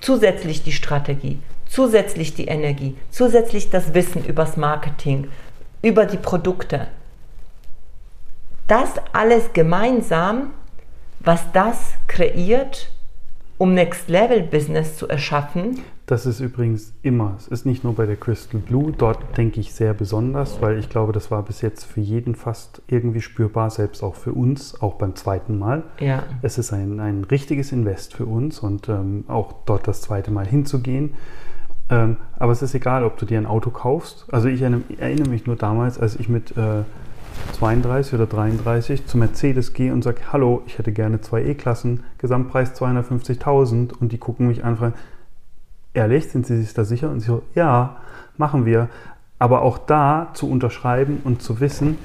zusätzlich 0.02 0.64
die 0.64 0.74
Strategie, 0.74 1.40
zusätzlich 1.68 2.34
die 2.34 2.48
Energie, 2.48 2.98
zusätzlich 3.10 3.70
das 3.70 3.94
Wissen 3.94 4.26
übers 4.26 4.58
Marketing, 4.58 5.30
über 5.82 6.06
die 6.06 6.18
Produkte. 6.18 6.88
das 8.68 8.90
alles 9.12 9.52
gemeinsam, 9.52 10.54
was 11.20 11.52
das 11.52 11.94
kreiert, 12.08 12.90
um 13.58 13.74
Next 13.74 14.08
Level 14.08 14.42
Business 14.44 14.96
zu 14.96 15.10
erschaffen. 15.10 15.84
Das 16.12 16.26
ist 16.26 16.42
übrigens 16.42 16.92
immer, 17.04 17.36
es 17.38 17.48
ist 17.48 17.66
nicht 17.66 17.86
nur 17.86 17.96
bei 17.96 18.06
der 18.06 18.18
Crystal 18.18 18.60
Blue, 18.60 18.92
dort 18.92 19.38
denke 19.38 19.62
ich 19.62 19.74
sehr 19.74 19.94
besonders, 19.94 20.62
weil 20.62 20.78
ich 20.78 20.90
glaube, 20.90 21.14
das 21.14 21.32
war 21.32 21.42
bis 21.42 21.62
jetzt 21.62 21.86
für 21.86 22.02
jeden 22.02 22.36
fast 22.36 22.82
irgendwie 22.88 23.22
spürbar, 23.22 23.70
selbst 23.70 24.04
auch 24.04 24.16
für 24.16 24.34
uns, 24.34 24.82
auch 24.82 24.96
beim 24.96 25.16
zweiten 25.16 25.58
Mal. 25.58 25.84
Ja. 26.02 26.24
Es 26.42 26.58
ist 26.58 26.74
ein, 26.74 27.00
ein 27.00 27.24
richtiges 27.24 27.72
Invest 27.72 28.14
für 28.14 28.26
uns 28.26 28.60
und 28.60 28.90
ähm, 28.90 29.24
auch 29.30 29.54
dort 29.66 29.88
das 29.88 30.02
zweite 30.02 30.32
Mal 30.32 30.46
hinzugehen. 30.46 31.14
Ähm, 31.90 32.18
aber 32.38 32.52
es 32.52 32.62
ist 32.62 32.76
egal, 32.76 33.06
ob 33.06 33.18
du 33.18 33.26
dir 33.26 33.38
ein 33.38 33.46
Auto 33.46 33.70
kaufst. 33.70 34.26
Also 34.34 34.50
ich 34.50 34.62
erinnere 34.62 35.30
mich 35.30 35.46
nur 35.46 35.56
damals, 35.56 35.98
als 35.98 36.18
ich 36.18 36.28
mit 36.28 36.58
äh, 36.58 36.84
32 37.54 38.16
oder 38.16 38.26
33 38.26 39.06
zu 39.06 39.18
Mercedes 39.18 39.72
gehe 39.72 39.94
und 39.94 40.04
sage, 40.04 40.20
hallo, 40.34 40.62
ich 40.66 40.78
hätte 40.78 40.92
gerne 40.92 41.22
zwei 41.22 41.42
E-Klassen, 41.46 42.04
Gesamtpreis 42.18 42.74
250.000 42.74 43.94
und 43.98 44.12
die 44.12 44.18
gucken 44.18 44.50
mich 44.50 44.66
an 44.66 44.72
und 44.72 44.78
fragen, 44.78 44.96
ehrlich, 45.94 46.30
sind 46.30 46.46
Sie 46.46 46.58
sich 46.62 46.74
da 46.74 46.84
sicher? 46.86 47.10
Und 47.10 47.18
ich 47.20 47.26
so, 47.26 47.44
ja, 47.56 47.98
machen 48.38 48.66
wir. 48.66 48.90
Aber 49.40 49.62
auch 49.64 49.78
da 49.80 50.30
zu 50.34 50.50
unterschreiben 50.50 51.22
und 51.24 51.42
zu 51.42 51.60
wissen, 51.60 51.98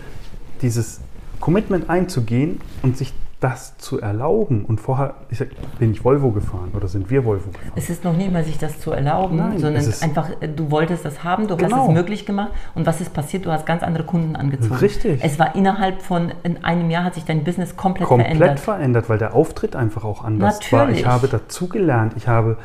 dieses 0.62 1.00
Commitment 1.40 1.90
einzugehen 1.90 2.60
und 2.82 2.96
sich 2.96 3.12
das 3.40 3.76
zu 3.76 4.00
erlauben. 4.00 4.64
Und 4.64 4.80
vorher 4.80 5.14
ich 5.28 5.36
sag, 5.36 5.48
bin 5.78 5.90
ich 5.92 6.02
Volvo 6.02 6.30
gefahren 6.30 6.70
oder 6.74 6.88
sind 6.88 7.10
wir 7.10 7.26
Volvo 7.26 7.50
gefahren. 7.50 7.72
Es 7.76 7.90
ist 7.90 8.02
noch 8.02 8.16
nicht 8.16 8.32
mal 8.32 8.42
sich 8.42 8.56
das 8.56 8.80
zu 8.80 8.92
erlauben, 8.92 9.36
Nein, 9.36 9.58
sondern 9.58 9.84
einfach, 10.00 10.30
du 10.40 10.70
wolltest 10.70 11.04
das 11.04 11.22
haben, 11.22 11.46
du 11.46 11.54
Genau. 11.56 11.76
hast 11.76 11.88
es 11.88 11.94
möglich 11.94 12.24
gemacht. 12.24 12.52
Und 12.74 12.86
was 12.86 13.02
ist 13.02 13.12
passiert? 13.12 13.44
Du 13.44 13.52
hast 13.52 13.66
ganz 13.66 13.82
andere 13.82 14.04
Kunden 14.04 14.36
angezogen. 14.36 14.76
Richtig. 14.76 15.20
Es 15.22 15.38
war 15.38 15.54
innerhalb 15.54 16.00
von 16.00 16.32
in 16.44 16.64
einem 16.64 16.88
Jahr 16.90 17.04
hat 17.04 17.14
sich 17.14 17.26
dein 17.26 17.44
Business 17.44 17.76
komplett, 17.76 18.08
komplett 18.08 18.28
verändert. 18.38 18.60
verändert, 18.60 19.08
weil 19.10 19.18
der 19.18 19.34
Auftritt 19.34 19.76
einfach 19.76 20.04
auch 20.04 20.24
anders 20.24 20.60
war. 20.72 20.80
Natürlich. 20.80 21.00
Ich 21.02 21.06
habe 21.06 21.28
dazugelernt, 21.28 22.14
ich 22.16 22.28
habe 22.28 22.56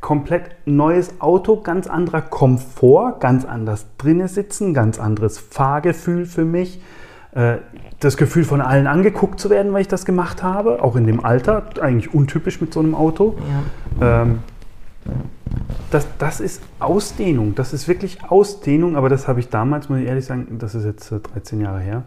komplett 0.00 0.50
neues 0.64 1.20
Auto, 1.20 1.60
ganz 1.60 1.86
anderer 1.86 2.22
Komfort, 2.22 3.20
ganz 3.20 3.44
anders 3.44 3.86
drinnen 3.98 4.28
sitzen, 4.28 4.74
ganz 4.74 4.98
anderes 4.98 5.38
Fahrgefühl 5.38 6.26
für 6.26 6.44
mich. 6.44 6.80
Äh, 7.32 7.58
Das 8.00 8.16
Gefühl 8.16 8.44
von 8.44 8.60
allen 8.62 8.86
angeguckt 8.86 9.38
zu 9.38 9.50
werden, 9.50 9.72
weil 9.72 9.82
ich 9.82 9.88
das 9.88 10.04
gemacht 10.06 10.42
habe, 10.42 10.82
auch 10.82 10.96
in 10.96 11.06
dem 11.06 11.22
Alter, 11.24 11.64
eigentlich 11.80 12.14
untypisch 12.14 12.60
mit 12.60 12.72
so 12.72 12.80
einem 12.80 12.94
Auto. 12.94 13.36
Ja. 14.00 14.22
Ähm, 14.22 14.38
das, 15.90 16.06
das 16.18 16.40
ist 16.40 16.62
Ausdehnung, 16.78 17.54
das 17.54 17.72
ist 17.72 17.88
wirklich 17.88 18.18
Ausdehnung, 18.28 18.96
aber 18.96 19.08
das 19.08 19.28
habe 19.28 19.40
ich 19.40 19.48
damals, 19.48 19.88
muss 19.88 19.98
ich 19.98 20.06
ehrlich 20.06 20.24
sagen, 20.24 20.58
das 20.58 20.74
ist 20.74 20.84
jetzt 20.84 21.10
äh, 21.12 21.18
13 21.18 21.60
Jahre 21.60 21.80
her, 21.80 22.02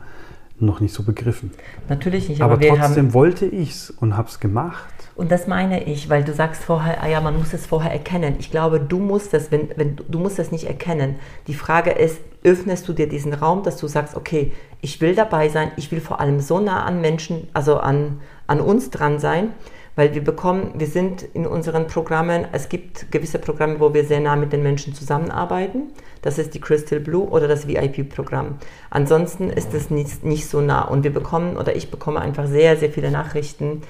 noch 0.59 0.79
nicht 0.79 0.93
so 0.93 1.03
begriffen. 1.03 1.51
Natürlich 1.89 2.29
nicht, 2.29 2.41
Aber, 2.41 2.53
aber, 2.53 2.67
trotzdem 2.67 3.07
haben. 3.07 3.13
wollte 3.13 3.45
ich 3.45 3.71
es 3.71 3.89
und 3.89 4.15
habe 4.15 4.29
es 4.29 4.39
gemacht. 4.39 4.93
Und 5.15 5.31
das 5.31 5.47
meine 5.47 5.83
ich, 5.83 6.09
weil 6.09 6.23
du 6.23 6.33
sagst 6.33 6.63
vorher, 6.63 7.03
ah 7.03 7.07
ja, 7.07 7.21
man 7.21 7.37
muss 7.37 7.53
es 7.53 7.65
vorher 7.65 7.91
erkennen. 7.91 8.35
Ich 8.39 8.49
glaube, 8.49 8.79
du 8.79 8.97
musst 8.97 9.33
das, 9.33 9.51
wenn, 9.51 9.69
wenn 9.75 9.95
du 9.95 10.19
musst 10.19 10.39
das 10.39 10.51
nicht 10.51 10.65
erkennen. 10.65 11.15
Die 11.47 11.53
Frage 11.53 11.91
ist, 11.91 12.19
öffnest 12.43 12.87
du 12.87 12.93
dir 12.93 13.07
diesen 13.07 13.33
Raum, 13.33 13.63
dass 13.63 13.77
du 13.77 13.87
sagst, 13.87 14.15
okay, 14.15 14.51
ich 14.81 14.99
will 15.01 15.15
dabei 15.15 15.49
sein, 15.49 15.71
ich 15.77 15.91
will 15.91 16.01
vor 16.01 16.19
allem 16.19 16.39
so 16.39 16.59
nah 16.59 16.83
an 16.83 16.99
Menschen, 16.99 17.47
also 17.53 17.77
an, 17.77 18.19
an 18.47 18.59
uns 18.59 18.89
dran 18.89 19.19
sein, 19.19 19.49
weil 19.95 20.13
wir 20.13 20.23
bekommen, 20.23 20.71
wir 20.75 20.87
sind 20.87 21.21
in 21.21 21.45
unseren 21.45 21.87
Programmen, 21.87 22.45
es 22.51 22.69
gibt 22.69 23.11
gewisse 23.11 23.39
Programme, 23.39 23.79
wo 23.79 23.93
wir 23.93 24.05
sehr 24.05 24.19
nah 24.19 24.35
mit 24.35 24.51
den 24.51 24.63
Menschen 24.63 24.93
zusammenarbeiten. 24.93 25.91
Das 26.21 26.37
ist 26.37 26.53
die 26.53 26.61
Crystal 26.61 26.99
Blue 26.99 27.27
oder 27.27 27.47
das 27.47 27.67
VIP-Programm. 27.67 28.55
Ansonsten 28.89 29.49
ist 29.49 29.73
es 29.73 29.89
nicht, 29.89 30.23
nicht 30.23 30.47
so 30.47 30.61
nah 30.61 30.83
und 30.83 31.03
wir 31.03 31.13
bekommen 31.13 31.57
oder 31.57 31.75
ich 31.75 31.91
bekomme 31.91 32.21
einfach 32.21 32.47
sehr, 32.47 32.77
sehr 32.77 32.89
viele 32.89 33.11
Nachrichten, 33.11 33.81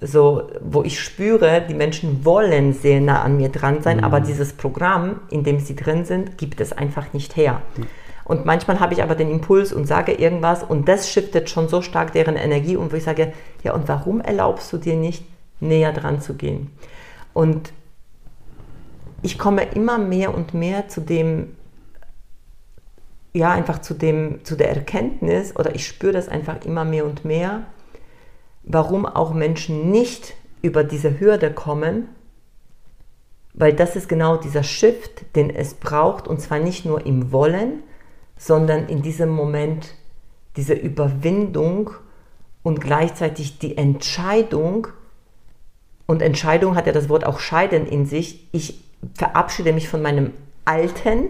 so, 0.00 0.48
wo 0.60 0.82
ich 0.82 1.00
spüre, 1.00 1.62
die 1.68 1.74
Menschen 1.74 2.24
wollen 2.24 2.72
sehr 2.72 3.00
nah 3.00 3.22
an 3.22 3.36
mir 3.36 3.50
dran 3.50 3.82
sein, 3.82 4.02
aber 4.02 4.20
dieses 4.20 4.52
Programm, 4.52 5.20
in 5.30 5.44
dem 5.44 5.60
sie 5.60 5.76
drin 5.76 6.04
sind, 6.04 6.38
gibt 6.38 6.60
es 6.60 6.72
einfach 6.72 7.12
nicht 7.12 7.36
her. 7.36 7.62
Und 8.24 8.44
manchmal 8.44 8.80
habe 8.80 8.94
ich 8.94 9.02
aber 9.02 9.14
den 9.14 9.30
Impuls 9.30 9.72
und 9.72 9.86
sage 9.86 10.12
irgendwas 10.12 10.62
und 10.64 10.88
das 10.88 11.08
shiftet 11.08 11.50
schon 11.50 11.68
so 11.68 11.82
stark 11.82 12.12
deren 12.12 12.36
Energie 12.36 12.76
und 12.76 12.92
wo 12.92 12.96
ich 12.96 13.04
sage, 13.04 13.32
ja 13.62 13.74
und 13.74 13.88
warum 13.88 14.20
erlaubst 14.20 14.72
du 14.72 14.78
dir 14.78 14.96
nicht 14.96 15.24
näher 15.62 15.92
dran 15.92 16.20
zu 16.20 16.34
gehen? 16.34 16.70
Und 17.32 17.72
ich 19.22 19.38
komme 19.38 19.62
immer 19.62 19.98
mehr 19.98 20.34
und 20.34 20.52
mehr 20.52 20.88
zu 20.88 21.00
dem, 21.00 21.56
ja 23.32 23.50
einfach 23.50 23.80
zu 23.80 23.94
dem, 23.94 24.44
zu 24.44 24.56
der 24.56 24.68
Erkenntnis 24.70 25.56
oder 25.56 25.74
ich 25.74 25.86
spüre 25.86 26.12
das 26.12 26.28
einfach 26.28 26.64
immer 26.64 26.84
mehr 26.84 27.06
und 27.06 27.24
mehr, 27.24 27.62
warum 28.64 29.06
auch 29.06 29.32
Menschen 29.32 29.90
nicht 29.90 30.34
über 30.60 30.84
diese 30.84 31.18
Hürde 31.18 31.52
kommen, 31.52 32.08
weil 33.54 33.72
das 33.72 33.96
ist 33.96 34.08
genau 34.08 34.36
dieser 34.36 34.62
Shift, 34.62 35.36
den 35.36 35.50
es 35.50 35.74
braucht, 35.74 36.26
und 36.26 36.40
zwar 36.40 36.58
nicht 36.58 36.84
nur 36.84 37.04
im 37.04 37.32
Wollen, 37.32 37.82
sondern 38.36 38.88
in 38.88 39.02
diesem 39.02 39.28
Moment 39.28 39.94
diese 40.56 40.74
Überwindung 40.74 41.90
und 42.62 42.80
gleichzeitig 42.80 43.58
die 43.58 43.76
Entscheidung, 43.76 44.88
und 46.12 46.20
Entscheidung 46.20 46.76
hat 46.76 46.86
ja 46.86 46.92
das 46.92 47.08
Wort 47.08 47.24
auch 47.24 47.38
scheiden 47.40 47.86
in 47.86 48.04
sich, 48.04 48.46
ich 48.52 48.78
verabschiede 49.14 49.72
mich 49.72 49.88
von 49.88 50.02
meinem 50.02 50.32
Alten, 50.66 51.28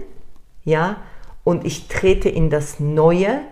ja, 0.65 0.97
und 1.45 1.65
ich 1.65 1.87
trete 1.87 2.29
in 2.29 2.51
das 2.51 2.81
Neue 2.81 3.43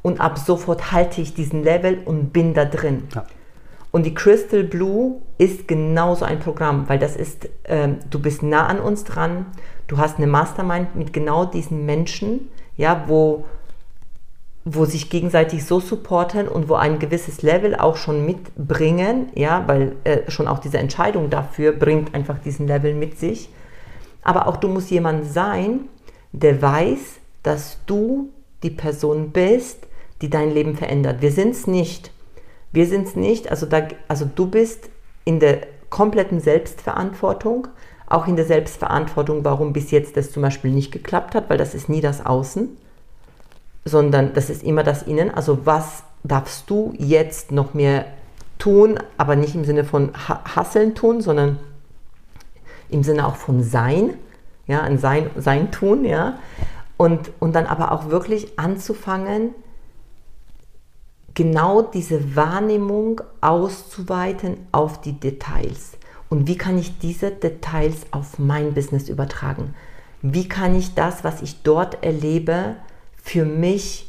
und 0.00 0.18
ab 0.18 0.38
sofort 0.38 0.90
halte 0.90 1.20
ich 1.20 1.34
diesen 1.34 1.62
Level 1.62 1.98
und 2.06 2.32
bin 2.32 2.54
da 2.54 2.64
drin. 2.64 3.06
Ja. 3.14 3.26
Und 3.90 4.06
die 4.06 4.14
Crystal 4.14 4.64
Blue 4.64 5.20
ist 5.36 5.68
genauso 5.68 6.24
ein 6.24 6.38
Programm, 6.38 6.88
weil 6.88 6.98
das 6.98 7.16
ist, 7.16 7.50
ähm, 7.64 7.98
du 8.08 8.18
bist 8.18 8.42
nah 8.42 8.66
an 8.66 8.80
uns 8.80 9.04
dran, 9.04 9.44
du 9.88 9.98
hast 9.98 10.16
eine 10.16 10.26
Mastermind 10.26 10.96
mit 10.96 11.12
genau 11.12 11.44
diesen 11.44 11.84
Menschen, 11.84 12.48
ja, 12.78 13.04
wo, 13.08 13.44
wo 14.70 14.84
sich 14.84 15.08
gegenseitig 15.08 15.64
so 15.64 15.80
supporten 15.80 16.46
und 16.46 16.68
wo 16.68 16.74
ein 16.74 16.98
gewisses 16.98 17.42
Level 17.42 17.74
auch 17.74 17.96
schon 17.96 18.26
mitbringen, 18.26 19.30
ja, 19.34 19.66
weil 19.66 19.96
äh, 20.04 20.30
schon 20.30 20.46
auch 20.46 20.58
diese 20.58 20.78
Entscheidung 20.78 21.30
dafür 21.30 21.72
bringt 21.72 22.14
einfach 22.14 22.38
diesen 22.38 22.66
Level 22.66 22.94
mit 22.94 23.18
sich. 23.18 23.48
Aber 24.22 24.46
auch 24.46 24.56
du 24.56 24.68
musst 24.68 24.90
jemand 24.90 25.24
sein, 25.24 25.80
der 26.32 26.60
weiß, 26.60 27.18
dass 27.42 27.78
du 27.86 28.28
die 28.62 28.70
Person 28.70 29.30
bist, 29.30 29.86
die 30.20 30.28
dein 30.28 30.52
Leben 30.52 30.76
verändert. 30.76 31.22
Wir 31.22 31.32
sind 31.32 31.50
es 31.50 31.66
nicht. 31.66 32.10
Wir 32.70 32.86
sind 32.86 33.06
es 33.06 33.16
nicht. 33.16 33.50
Also, 33.50 33.64
da, 33.64 33.88
also 34.08 34.26
du 34.26 34.48
bist 34.50 34.90
in 35.24 35.40
der 35.40 35.60
kompletten 35.88 36.40
Selbstverantwortung, 36.40 37.68
auch 38.06 38.26
in 38.26 38.36
der 38.36 38.44
Selbstverantwortung, 38.44 39.44
warum 39.44 39.72
bis 39.72 39.90
jetzt 39.92 40.18
das 40.18 40.30
zum 40.30 40.42
Beispiel 40.42 40.72
nicht 40.72 40.92
geklappt 40.92 41.34
hat, 41.34 41.48
weil 41.48 41.56
das 41.56 41.74
ist 41.74 41.88
nie 41.88 42.02
das 42.02 42.26
Außen, 42.26 42.76
sondern 43.84 44.34
das 44.34 44.50
ist 44.50 44.62
immer 44.62 44.82
das 44.82 45.02
Innen. 45.02 45.32
Also 45.32 45.66
was 45.66 46.02
darfst 46.24 46.68
du 46.68 46.94
jetzt 46.98 47.52
noch 47.52 47.74
mehr 47.74 48.06
tun, 48.58 48.98
aber 49.16 49.36
nicht 49.36 49.54
im 49.54 49.64
Sinne 49.64 49.84
von 49.84 50.12
ha 50.28 50.42
Hasseln 50.56 50.94
tun, 50.94 51.20
sondern 51.20 51.58
im 52.90 53.02
Sinne 53.02 53.26
auch 53.26 53.36
von 53.36 53.62
Sein, 53.62 54.14
ja, 54.66 54.82
ein 54.82 54.98
Sein, 54.98 55.30
Sein 55.36 55.70
tun, 55.70 56.04
ja. 56.04 56.38
Und, 56.96 57.30
und 57.38 57.54
dann 57.54 57.66
aber 57.66 57.92
auch 57.92 58.10
wirklich 58.10 58.58
anzufangen, 58.58 59.54
genau 61.34 61.82
diese 61.82 62.34
Wahrnehmung 62.34 63.20
auszuweiten 63.40 64.66
auf 64.72 65.00
die 65.00 65.12
Details. 65.12 65.92
Und 66.28 66.48
wie 66.48 66.56
kann 66.56 66.76
ich 66.76 66.98
diese 66.98 67.30
Details 67.30 68.06
auf 68.10 68.38
mein 68.38 68.74
Business 68.74 69.08
übertragen? 69.08 69.74
Wie 70.20 70.48
kann 70.48 70.74
ich 70.74 70.94
das, 70.94 71.22
was 71.22 71.40
ich 71.42 71.62
dort 71.62 72.02
erlebe, 72.02 72.74
für 73.28 73.44
mich 73.44 74.08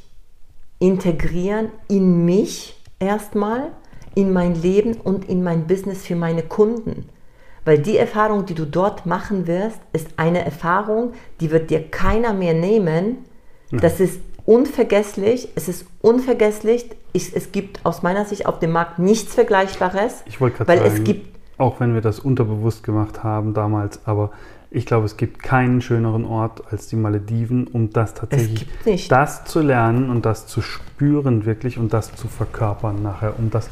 integrieren 0.80 1.70
in 1.90 2.26
mich 2.26 2.80
erstmal, 3.00 3.68
in 4.16 4.32
mein 4.32 4.56
Leben 4.56 4.94
und 4.94 5.28
in 5.28 5.44
mein 5.44 5.68
Business 5.68 6.06
für 6.06 6.16
meine 6.16 6.44
Kunden? 6.44 7.10
Weil 7.66 7.80
die 7.80 7.98
Erfahrung, 7.98 8.46
die 8.46 8.56
du 8.56 8.66
dort 8.66 9.06
machen 9.06 9.46
wirst, 9.46 9.80
ist 9.94 10.08
eine 10.18 10.44
Erfahrung, 10.44 11.14
die 11.42 11.52
wird 11.52 11.70
dir 11.70 11.84
keiner 11.90 12.34
mehr 12.34 12.54
nehmen. 12.54 13.18
Das 13.72 14.00
ist 14.00 14.20
unvergesslich. 14.46 15.50
Es 15.56 15.68
ist 15.68 15.86
unvergesslich. 16.02 16.90
Ich, 17.14 17.36
es 17.36 17.52
gibt 17.52 17.86
aus 17.86 18.02
meiner 18.02 18.26
Sicht 18.26 18.46
auf 18.46 18.60
dem 18.60 18.72
Markt 18.72 18.98
nichts 18.98 19.36
Vergleichbares. 19.36 20.24
Ich 20.26 20.40
wollte 20.42 20.58
gerade 20.58 20.70
weil 20.70 20.80
sagen, 20.80 20.94
es 20.94 21.04
gibt 21.04 21.40
auch 21.60 21.82
wenn 21.82 21.94
wir 21.94 22.02
das 22.02 22.20
unterbewusst 22.20 22.84
gemacht 22.84 23.22
haben 23.22 23.54
damals, 23.54 24.00
aber 24.06 24.32
ich 24.72 24.86
glaube, 24.86 25.06
es 25.06 25.18
gibt 25.18 25.42
keinen 25.42 25.82
schöneren 25.82 26.26
Ort 26.26 26.72
als 26.72 26.88
die 26.88 26.96
Malediven, 26.96 27.66
um 27.68 27.90
das 27.92 28.14
tatsächlich, 28.14 28.68
das 29.08 29.46
zu 29.46 29.62
lernen 29.62 30.10
und 30.10 30.26
das 30.26 30.46
zu 30.46 30.62
spüren 30.62 31.46
wirklich 31.46 31.78
und 31.78 31.92
das 31.92 32.16
zu 32.16 32.28
verkörpern 32.28 33.02
nachher, 33.02 33.40
um 33.40 33.50
das, 33.50 33.70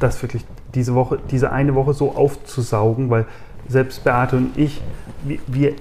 das 0.00 0.20
wirklich 0.22 0.44
diese 0.74 0.94
Woche, 0.94 1.18
diese 1.30 1.50
eine 1.50 1.74
Woche 1.74 1.94
so 1.94 2.12
aufzusaugen, 2.14 3.08
weil 3.08 3.26
selbst 3.68 4.04
Beate 4.04 4.36
und 4.36 4.58
ich, 4.58 4.82
wir, 5.24 5.38
wir 5.46 5.74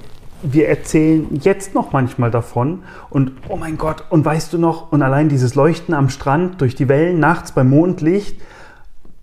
wir 0.44 0.68
erzählen 0.68 1.40
jetzt 1.42 1.74
noch 1.74 1.94
manchmal 1.94 2.30
davon 2.30 2.84
und 3.10 3.32
oh 3.48 3.56
mein 3.56 3.78
Gott, 3.78 4.04
und 4.10 4.26
weißt 4.26 4.52
du 4.52 4.58
noch, 4.58 4.92
und 4.92 5.02
allein 5.02 5.30
dieses 5.30 5.56
Leuchten 5.56 5.94
am 5.96 6.10
Strand 6.10 6.60
durch 6.60 6.76
die 6.76 6.90
Wellen 6.90 7.20
nachts 7.20 7.54
beim 7.54 7.70
Mondlicht. 7.70 8.42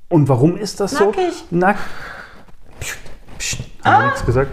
Und 0.08 0.28
warum 0.28 0.56
ist 0.56 0.80
das 0.80 0.92
Nackig. 0.92 1.32
so? 1.50 1.56
Nack. 1.56 1.76
Psst, 2.80 2.98
psst, 3.38 3.58
ah. 3.82 4.06
nichts 4.06 4.24
gesagt. 4.24 4.50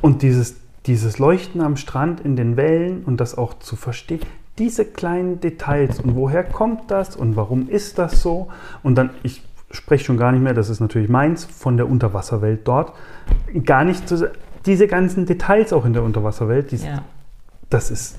Und 0.00 0.22
dieses, 0.22 0.56
dieses 0.86 1.18
Leuchten 1.18 1.60
am 1.60 1.76
Strand 1.76 2.20
in 2.20 2.36
den 2.36 2.56
Wellen 2.56 3.04
und 3.04 3.18
das 3.18 3.36
auch 3.36 3.58
zu 3.58 3.76
verstehen, 3.76 4.20
diese 4.58 4.84
kleinen 4.84 5.40
Details 5.40 6.00
und 6.00 6.16
woher 6.16 6.42
kommt 6.42 6.90
das 6.90 7.16
und 7.16 7.36
warum 7.36 7.68
ist 7.68 7.98
das 7.98 8.22
so? 8.22 8.48
Und 8.82 8.96
dann, 8.96 9.10
ich 9.22 9.42
spreche 9.70 10.04
schon 10.04 10.16
gar 10.16 10.32
nicht 10.32 10.42
mehr, 10.42 10.54
das 10.54 10.68
ist 10.68 10.80
natürlich 10.80 11.08
meins, 11.08 11.44
von 11.44 11.76
der 11.76 11.88
Unterwasserwelt 11.88 12.66
dort. 12.66 12.92
Gar 13.64 13.84
nicht 13.84 14.08
zu, 14.08 14.30
diese 14.66 14.86
ganzen 14.86 15.26
Details 15.26 15.72
auch 15.72 15.84
in 15.84 15.92
der 15.92 16.02
Unterwasserwelt, 16.02 16.72
die, 16.72 16.76
ja. 16.76 17.02
das 17.70 17.90
ist. 17.90 18.18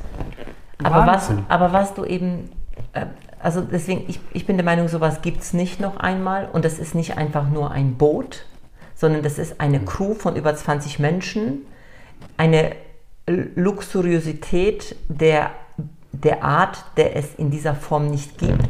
Aber 0.83 1.05
was, 1.05 1.29
aber 1.49 1.73
was 1.73 1.93
du 1.93 2.05
eben, 2.05 2.49
äh, 2.93 3.07
also 3.41 3.61
deswegen, 3.61 4.05
ich, 4.07 4.19
ich 4.31 4.45
bin 4.45 4.55
der 4.55 4.65
Meinung, 4.65 4.87
sowas 4.87 5.21
gibt 5.21 5.41
es 5.41 5.53
nicht 5.53 5.81
noch 5.81 5.97
einmal 5.97 6.47
und 6.53 6.63
das 6.63 6.79
ist 6.79 6.95
nicht 6.95 7.17
einfach 7.17 7.49
nur 7.49 7.71
ein 7.71 7.95
Boot, 7.95 8.45
sondern 8.99 9.23
das 9.23 9.39
ist 9.39 9.61
eine 9.61 9.79
Crew 9.79 10.13
von 10.13 10.35
über 10.35 10.53
20 10.53 10.99
Menschen, 10.99 11.65
eine 12.35 12.75
Luxuriosität 13.27 14.95
der, 15.07 15.51
der 16.11 16.43
Art, 16.43 16.83
der 16.97 17.15
es 17.15 17.33
in 17.35 17.49
dieser 17.49 17.75
Form 17.75 18.07
nicht 18.07 18.37
gibt. 18.37 18.67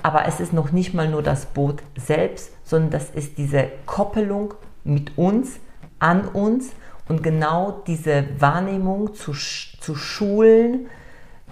Aber 0.00 0.26
es 0.26 0.38
ist 0.38 0.52
noch 0.52 0.70
nicht 0.70 0.94
mal 0.94 1.08
nur 1.08 1.22
das 1.22 1.46
Boot 1.46 1.82
selbst, 1.96 2.52
sondern 2.62 2.90
das 2.90 3.10
ist 3.10 3.36
diese 3.36 3.68
Koppelung 3.84 4.54
mit 4.84 5.18
uns, 5.18 5.58
an 5.98 6.28
uns 6.28 6.70
und 7.08 7.24
genau 7.24 7.82
diese 7.86 8.26
Wahrnehmung 8.38 9.14
zu, 9.14 9.32
zu 9.32 9.96
schulen, 9.96 10.86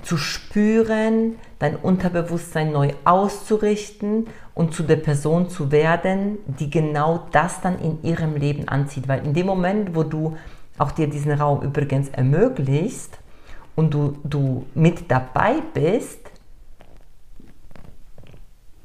zu 0.02 0.16
spüren, 0.16 1.38
dein 1.58 1.74
Unterbewusstsein 1.74 2.70
neu 2.70 2.90
auszurichten 3.04 4.26
und 4.54 4.74
zu 4.74 4.82
der 4.82 4.96
Person 4.96 5.48
zu 5.48 5.72
werden, 5.72 6.38
die 6.46 6.70
genau 6.70 7.26
das 7.32 7.60
dann 7.60 7.78
in 7.78 8.02
ihrem 8.02 8.36
Leben 8.36 8.68
anzieht. 8.68 9.08
Weil 9.08 9.24
in 9.24 9.34
dem 9.34 9.46
Moment, 9.46 9.94
wo 9.94 10.02
du 10.02 10.36
auch 10.78 10.90
dir 10.90 11.08
diesen 11.08 11.32
Raum 11.32 11.62
übrigens 11.62 12.08
ermöglicht 12.10 13.18
und 13.74 13.94
du, 13.94 14.18
du 14.24 14.66
mit 14.74 15.10
dabei 15.10 15.62
bist, 15.72 16.20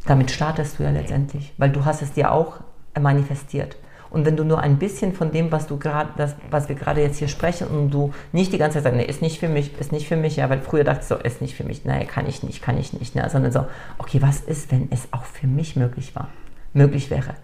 damit 0.06 0.32
startest 0.32 0.80
du 0.80 0.84
ja 0.84 0.89
letztendlich, 0.89 1.53
weil 1.58 1.69
du 1.69 1.84
hast 1.84 2.01
es 2.01 2.13
dir 2.13 2.32
auch 2.32 2.62
manifestiert. 2.99 3.75
Und 4.09 4.25
wenn 4.25 4.37
du 4.37 4.43
nur 4.43 4.61
ein 4.61 4.77
bisschen 4.77 5.13
von 5.13 5.31
dem, 5.31 5.51
was 5.51 5.67
du 5.67 5.77
gerade, 5.77 6.09
was 6.49 6.69
wir 6.69 6.75
gerade 6.75 7.01
jetzt 7.01 7.17
hier 7.17 7.27
sprechen, 7.27 7.67
und 7.67 7.91
du 7.91 8.13
nicht 8.31 8.53
die 8.53 8.57
ganze 8.57 8.75
Zeit 8.75 8.83
sagst, 8.83 8.97
nee, 8.97 9.05
ist 9.05 9.21
nicht 9.21 9.39
für 9.39 9.49
mich, 9.49 9.77
ist 9.79 9.91
nicht 9.91 10.07
für 10.07 10.15
mich, 10.15 10.37
ja, 10.37 10.49
weil 10.49 10.61
früher 10.61 10.83
dachte 10.83 11.01
ich 11.01 11.07
so, 11.07 11.15
ist 11.15 11.41
nicht 11.41 11.55
für 11.55 11.63
mich, 11.63 11.85
naja, 11.85 12.05
kann 12.05 12.27
ich 12.27 12.43
nicht, 12.43 12.61
kann 12.61 12.77
ich 12.77 12.93
nicht, 12.93 13.15
ne? 13.15 13.27
sondern 13.29 13.51
so, 13.51 13.65
okay, 13.97 14.21
was 14.21 14.39
ist, 14.41 14.71
wenn 14.71 14.87
es 14.91 15.07
auch 15.11 15.23
für 15.23 15.47
mich 15.47 15.75
möglich 15.75 16.15
war, 16.15 16.29
möglich 16.73 17.09
wäre? 17.09 17.35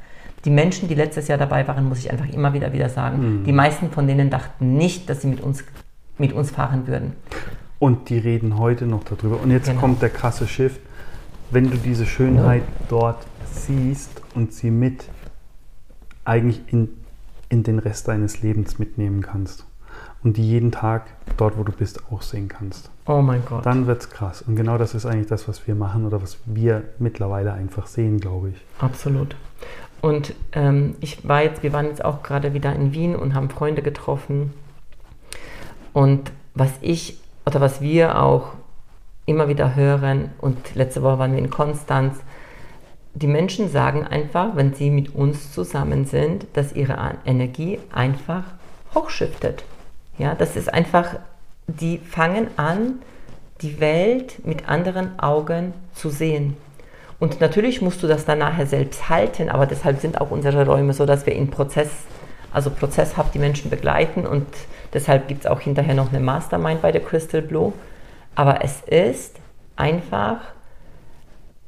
Die 0.46 0.50
Menschen, 0.50 0.90
die 0.90 0.96
letztes 0.96 1.30
Jahr 1.30 1.38
dabei 1.38 1.68
waren, 1.68 1.88
muss 1.88 2.00
ich 2.00 2.12
einfach 2.12 2.28
immer 2.28 2.54
wieder 2.54 2.74
wieder 2.74 2.90
sagen, 2.90 3.42
mhm. 3.42 3.44
die 3.46 3.54
meisten 3.54 3.92
von 3.92 4.08
denen 4.08 4.30
dachten 4.30 4.76
nicht, 4.76 5.10
dass 5.10 5.22
sie 5.22 5.28
mit 5.28 5.42
uns, 5.42 5.64
mit 6.18 6.34
uns 6.34 6.52
fahren 6.52 6.88
würden. 6.88 7.14
Und 7.80 8.10
die 8.10 8.18
reden 8.18 8.58
heute 8.58 8.86
noch 8.86 9.04
darüber. 9.04 9.42
Und 9.42 9.52
jetzt 9.52 9.68
genau. 9.68 9.82
kommt 9.82 10.02
der 10.02 10.10
krasse 10.10 10.48
Shift. 10.48 10.80
Wenn 11.52 11.70
du 11.70 11.78
diese 11.78 12.06
Schönheit 12.06 12.64
ja. 12.64 12.86
dort 12.90 13.26
siehst 13.52 14.22
und 14.36 14.54
sie 14.54 14.72
mit 14.72 15.06
eigentlich 16.26 16.62
in, 16.68 16.90
in 17.50 17.64
den 17.64 17.80
Rest 17.80 18.08
deines 18.08 18.42
Lebens 18.42 18.80
mitnehmen 18.80 19.22
kannst. 19.22 19.66
Und 20.24 20.38
die 20.38 20.48
jeden 20.48 20.72
Tag 20.72 21.08
dort, 21.38 21.58
wo 21.58 21.64
du 21.64 21.74
bist, 21.74 22.02
auch 22.12 22.22
sehen 22.22 22.48
kannst. 22.48 22.90
Oh 23.06 23.22
mein 23.22 23.44
Gott. 23.46 23.66
Dann 23.66 23.88
wird 23.88 24.02
es 24.02 24.10
krass. 24.10 24.42
Und 24.42 24.56
genau 24.56 24.78
das 24.78 24.96
ist 24.96 25.06
eigentlich 25.06 25.28
das, 25.28 25.48
was 25.50 25.68
wir 25.68 25.76
machen 25.76 26.06
oder 26.06 26.22
was 26.22 26.38
wir 26.46 26.84
mittlerweile 26.98 27.54
einfach 27.54 27.88
sehen, 27.88 28.20
glaube 28.20 28.50
ich. 28.50 28.56
Absolut. 28.80 29.36
Und 30.02 30.34
ähm, 30.54 30.96
ich 31.02 31.28
war 31.28 31.44
jetzt, 31.44 31.64
wir 31.64 31.74
waren 31.74 31.88
jetzt 31.88 32.04
auch 32.04 32.24
gerade 32.24 32.54
wieder 32.54 32.74
in 32.74 32.94
Wien 32.94 33.16
und 33.16 33.36
haben 33.36 33.50
Freunde 33.50 33.82
getroffen. 33.82 34.54
Und 35.92 36.32
was 36.56 36.72
ich 36.82 37.20
oder 37.46 37.60
was 37.62 37.82
wir 37.82 38.22
auch 38.22 38.54
immer 39.26 39.48
wieder 39.48 39.76
hören, 39.76 40.32
und 40.40 40.76
letzte 40.76 41.02
Woche 41.02 41.20
waren 41.20 41.32
wir 41.32 41.40
in 41.40 41.50
Konstanz, 41.50 42.18
die 43.16 43.28
Menschen 43.28 43.70
sagen 43.70 44.06
einfach, 44.06 44.56
wenn 44.56 44.74
sie 44.74 44.90
mit 44.90 45.14
uns 45.14 45.52
zusammen 45.52 46.06
sind, 46.06 46.48
dass 46.54 46.74
ihre 46.74 46.98
Energie 47.26 47.80
einfach 47.94 48.44
hochschiftet. 48.96 49.64
Ja, 50.18 50.36
das 50.36 50.56
ist 50.56 50.74
einfach, 50.74 51.16
die 51.68 52.00
fangen 52.00 52.48
an, 52.58 53.00
die 53.62 53.80
Welt 53.80 54.46
mit 54.46 54.68
anderen 54.68 55.18
Augen 55.20 55.74
zu 55.94 56.10
sehen. 56.10 56.58
Und 57.20 57.40
natürlich 57.40 57.82
musst 57.82 58.04
du 58.04 58.08
das 58.08 58.26
dann 58.26 58.40
nachher 58.40 58.66
selbst 58.66 59.10
halten, 59.10 59.50
aber 59.50 59.66
deshalb 59.66 60.02
sind 60.02 60.20
auch 60.20 60.32
unsere 60.32 60.66
Räume 60.66 60.94
so, 60.94 61.06
dass 61.06 61.26
wir 61.26 61.34
in 61.34 61.50
Prozess, 61.50 61.90
also 62.52 62.70
prozesshaft 62.70 63.34
die 63.34 63.40
Menschen 63.40 63.70
begleiten 63.70 64.26
und 64.28 64.48
deshalb 64.94 65.28
gibt 65.28 65.42
es 65.42 65.48
auch 65.48 65.62
hinterher 65.62 65.96
noch 65.96 66.10
eine 66.10 66.20
Mastermind 66.20 66.82
bei 66.82 66.92
der 66.92 67.02
Crystal 67.02 67.42
Blue. 67.42 67.74
Aber 68.36 68.64
es 68.64 68.82
ist 68.82 69.38
einfach 69.76 70.40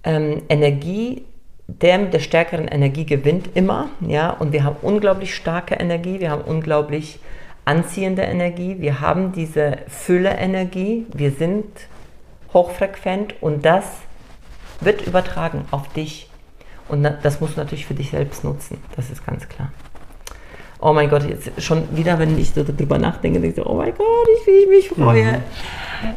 ähm, 0.03 0.41
Energie, 0.49 1.23
der 1.67 1.97
mit 1.97 2.13
der 2.13 2.19
stärkeren 2.19 2.67
Energie 2.67 3.05
gewinnt 3.05 3.49
immer, 3.55 3.89
ja, 4.01 4.29
und 4.29 4.53
wir 4.53 4.63
haben 4.63 4.77
unglaublich 4.81 5.35
starke 5.35 5.75
Energie, 5.75 6.19
wir 6.19 6.29
haben 6.29 6.43
unglaublich 6.43 7.19
anziehende 7.65 8.21
Energie, 8.21 8.77
wir 8.79 9.01
haben 9.01 9.31
diese 9.31 9.79
Fülle-Energie, 9.87 11.07
wir 11.13 11.31
sind 11.31 11.65
hochfrequent 12.53 13.35
und 13.41 13.65
das 13.65 13.85
wird 14.79 15.05
übertragen 15.07 15.65
auf 15.71 15.91
dich. 15.93 16.29
Und 16.87 17.03
das 17.23 17.41
musst 17.41 17.57
du 17.57 17.61
natürlich 17.61 17.87
für 17.87 17.95
dich 17.95 18.11
selbst 18.11 18.43
nutzen, 18.43 18.77
das 18.95 19.09
ist 19.09 19.25
ganz 19.25 19.47
klar. 19.49 19.71
Oh 20.79 20.93
mein 20.93 21.09
Gott, 21.09 21.23
jetzt 21.27 21.63
schon 21.63 21.97
wieder, 21.97 22.19
wenn 22.19 22.37
ich 22.37 22.51
so 22.51 22.63
darüber 22.63 22.99
nachdenke, 22.99 23.39
denke 23.39 23.59
ich 23.59 23.63
so, 23.63 23.67
oh 23.67 23.75
mein 23.75 23.95
Gott, 23.95 24.27
ich, 24.39 24.45
wie 24.45 24.51
ich 24.51 24.69
mich 24.69 24.89
freue. 24.89 25.23
Mhm. 25.23 25.43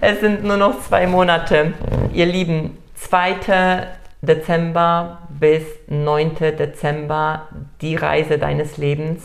Es 0.02 0.20
sind 0.20 0.44
nur 0.44 0.58
noch 0.58 0.82
zwei 0.82 1.06
Monate. 1.06 1.72
Ihr 2.12 2.26
Lieben, 2.26 2.76
zweite 2.94 3.86
Dezember 4.20 5.20
bis 5.38 5.64
9. 5.88 6.36
Dezember 6.36 7.48
die 7.80 7.96
Reise 7.96 8.38
deines 8.38 8.76
Lebens. 8.76 9.22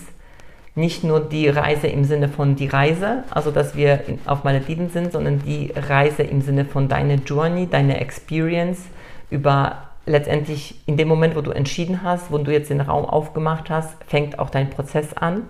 Nicht 0.76 1.04
nur 1.04 1.19
die 1.19 1.47
Reise 1.47 1.88
im 1.88 2.04
Sinne 2.04 2.30
von 2.30 2.56
die 2.56 2.67
Reise, 2.67 3.23
also 3.30 3.52
dass 3.52 3.76
wir 3.76 4.02
auf 4.26 4.43
Malediven 4.43 4.89
sind, 4.89 5.12
sondern 5.12 5.39
die 5.39 5.71
Reise 5.76 6.23
im 6.23 6.41
Sinne 6.41 6.65
von 6.65 6.88
deine 6.88 7.15
Journey, 7.15 7.67
deine 7.69 7.99
Experience 7.99 8.82
über 9.30 9.89
letztendlich 10.06 10.82
in 10.88 10.97
dem 10.97 11.08
Moment, 11.08 11.36
wo 11.36 11.41
du 11.41 11.52
entschieden 11.52 12.04
hast, 12.04 12.32
wo 12.32 12.38
du 12.38 12.52
jetzt 12.52 12.69
den 12.69 12.82
Raum 12.82 13.06
aufgemacht 13.06 13.69
hast, 13.69 13.95
fängt 14.08 14.39
auch 14.39 14.49
dein 14.49 14.69
Prozess 14.69 15.13
an, 15.13 15.43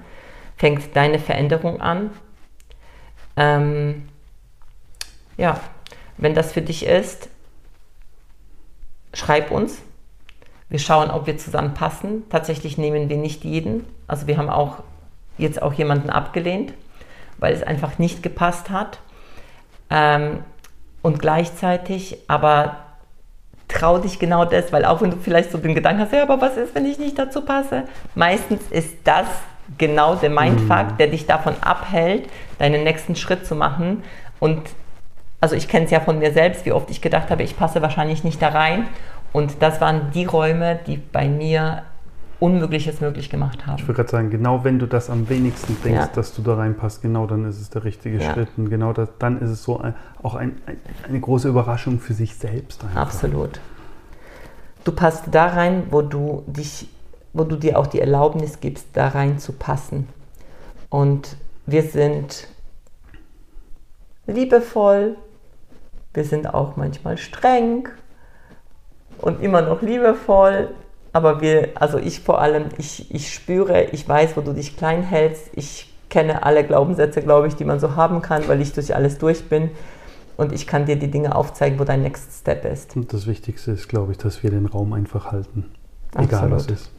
fängt 0.58 0.95
deine 0.95 1.19
Veränderung 1.19 1.82
an. 1.82 2.12
Ähm, 3.36 4.10
ja, 5.38 5.60
wenn 6.17 6.36
das 6.36 6.52
für 6.52 6.62
dich 6.62 6.86
ist, 6.86 7.30
schreib 9.13 9.52
uns. 9.52 9.82
Wir 10.73 10.79
schauen, 10.79 11.12
ob 11.12 11.27
wir 11.27 11.38
zusammenpassen. 11.38 12.27
Tatsächlich 12.31 12.79
nehmen 12.79 13.07
wir 13.07 13.17
nicht 13.17 13.43
jeden. 13.43 13.86
Also 14.07 14.25
wir 14.25 14.38
haben 14.38 14.49
auch 14.49 14.77
jetzt 15.38 15.62
auch 15.62 15.73
jemanden 15.73 16.09
abgelehnt, 16.09 16.73
weil 17.38 17.53
es 17.53 17.62
einfach 17.62 17.99
nicht 17.99 18.23
gepasst 18.23 18.71
hat. 18.71 18.97
Ähm, 19.91 20.39
und 21.03 21.19
gleichzeitig 21.19 22.17
aber 22.27 22.77
trau 23.67 23.99
dich 23.99 24.17
genau 24.17 24.45
das, 24.45 24.73
weil 24.73 24.83
auch 24.83 25.03
wenn 25.03 25.12
du 25.12 25.17
vielleicht 25.17 25.51
so 25.51 25.59
den 25.59 25.75
Gedanken 25.75 26.01
hast, 26.01 26.12
ja, 26.12 26.23
aber 26.23 26.41
was 26.41 26.57
ist, 26.57 26.73
wenn 26.73 26.88
ich 26.88 26.97
nicht 26.97 27.19
dazu 27.19 27.41
passe? 27.41 27.83
Meistens 28.15 28.63
ist 28.71 28.95
das 29.03 29.27
genau 29.77 30.15
der 30.15 30.31
Mindfuck, 30.31 30.93
mhm. 30.93 30.97
der 30.97 31.05
dich 31.05 31.27
davon 31.27 31.53
abhält, 31.62 32.27
deinen 32.57 32.83
nächsten 32.83 33.15
Schritt 33.15 33.45
zu 33.45 33.53
machen. 33.53 34.03
Und 34.39 34.63
also 35.39 35.55
ich 35.55 35.67
kenne 35.67 35.86
es 35.86 35.91
ja 35.91 35.99
von 35.99 36.17
mir 36.17 36.33
selbst, 36.33 36.65
wie 36.65 36.71
oft 36.71 36.89
ich 36.89 36.99
gedacht 36.99 37.29
habe, 37.29 37.43
ich 37.43 37.57
passe 37.57 37.83
wahrscheinlich 37.83 38.23
nicht 38.23 38.41
da 38.41 38.47
rein. 38.47 38.88
Und 39.34 39.62
das 39.62 39.82
waren 39.82 40.12
die 40.13 40.26
Räume, 40.26 40.80
die 40.88 40.98
bei 40.98 41.28
mir 41.28 41.84
Unmögliches 42.39 43.00
möglich 43.00 43.30
gemacht 43.30 43.65
haben. 43.65 43.78
Ich 43.80 43.88
würde 43.88 43.96
gerade 43.96 44.10
sagen, 44.10 44.30
genau 44.30 44.65
wenn 44.65 44.78
du 44.78 44.86
das 44.86 45.10
am 45.10 45.30
wenigsten 45.30 45.78
denkst, 45.82 45.98
ja. 45.98 46.10
dass 46.13 46.36
du 46.36 46.41
da 46.41 46.56
reinpasst, 46.56 47.02
genau 47.02 47.26
dann 47.26 47.46
ist 47.46 47.62
es 47.62 47.69
der 47.69 47.86
richtige 47.86 48.17
ja. 48.17 48.34
Schritt. 48.34 48.50
Und 48.58 48.69
genau 48.69 48.91
das, 48.91 49.08
dann 49.17 49.39
ist 49.41 49.50
es 49.50 49.63
so 49.63 49.80
ein, 49.80 49.96
auch 50.22 50.36
ein, 50.36 50.58
ein, 50.65 50.78
eine 51.08 51.22
große 51.22 51.48
Überraschung 51.48 52.00
für 52.00 52.13
sich 52.13 52.36
selbst. 52.36 52.84
Einfach. 52.84 53.02
Absolut. 53.02 53.62
Du 54.84 54.91
passt 54.91 55.24
da 55.32 55.48
rein, 55.48 55.84
wo 55.89 56.02
du 56.02 56.43
dich, 56.46 56.89
wo 57.32 57.46
du 57.46 57.56
dir 57.56 57.80
auch 57.80 57.88
die 57.88 58.02
Erlaubnis 58.02 58.60
gibst, 58.60 58.88
da 58.91 59.08
rein 59.08 59.39
zu 59.39 59.54
passen. 59.54 60.10
Und 60.89 61.38
wir 61.65 61.84
sind 61.84 62.50
liebevoll, 64.28 65.15
wir 66.13 66.26
sind 66.26 66.54
auch 66.54 66.76
manchmal 66.76 67.17
streng 67.17 67.88
und 69.23 69.41
immer 69.41 69.62
noch 69.62 69.81
liebevoll. 69.81 70.69
Aber 71.13 71.41
wir, 71.41 71.69
also 71.75 71.97
ich 71.97 72.19
vor 72.19 72.41
allem, 72.41 72.65
ich, 72.77 73.13
ich 73.13 73.33
spüre, 73.33 73.83
ich 73.91 74.07
weiß, 74.07 74.36
wo 74.36 74.41
du 74.41 74.53
dich 74.53 74.75
klein 74.77 75.03
hältst. 75.03 75.49
Ich 75.53 75.91
kenne 76.09 76.43
alle 76.43 76.63
Glaubenssätze, 76.63 77.21
glaube 77.21 77.47
ich, 77.47 77.55
die 77.55 77.65
man 77.65 77.79
so 77.79 77.95
haben 77.95 78.21
kann, 78.21 78.47
weil 78.47 78.62
ich 78.62 78.73
durch 78.73 78.95
alles 78.95 79.17
durch 79.17 79.47
bin. 79.47 79.71
Und 80.36 80.51
ich 80.51 80.65
kann 80.65 80.86
dir 80.86 80.95
die 80.95 81.12
Dinge 81.12 81.36
aufzeigen, 81.36 81.79
wo 81.79 81.83
dein 81.83 82.01
Next 82.01 82.39
Step 82.39 82.65
ist. 82.65 82.95
Und 82.95 83.13
das 83.13 83.27
Wichtigste 83.27 83.71
ist, 83.71 83.88
glaube 83.88 84.12
ich, 84.12 84.17
dass 84.17 84.41
wir 84.41 84.49
den 84.49 84.65
Raum 84.65 84.93
einfach 84.93 85.31
halten. 85.31 85.65
Egal 86.15 86.51
Absolut. 86.51 86.51
was 86.51 86.67
ist. 86.67 86.91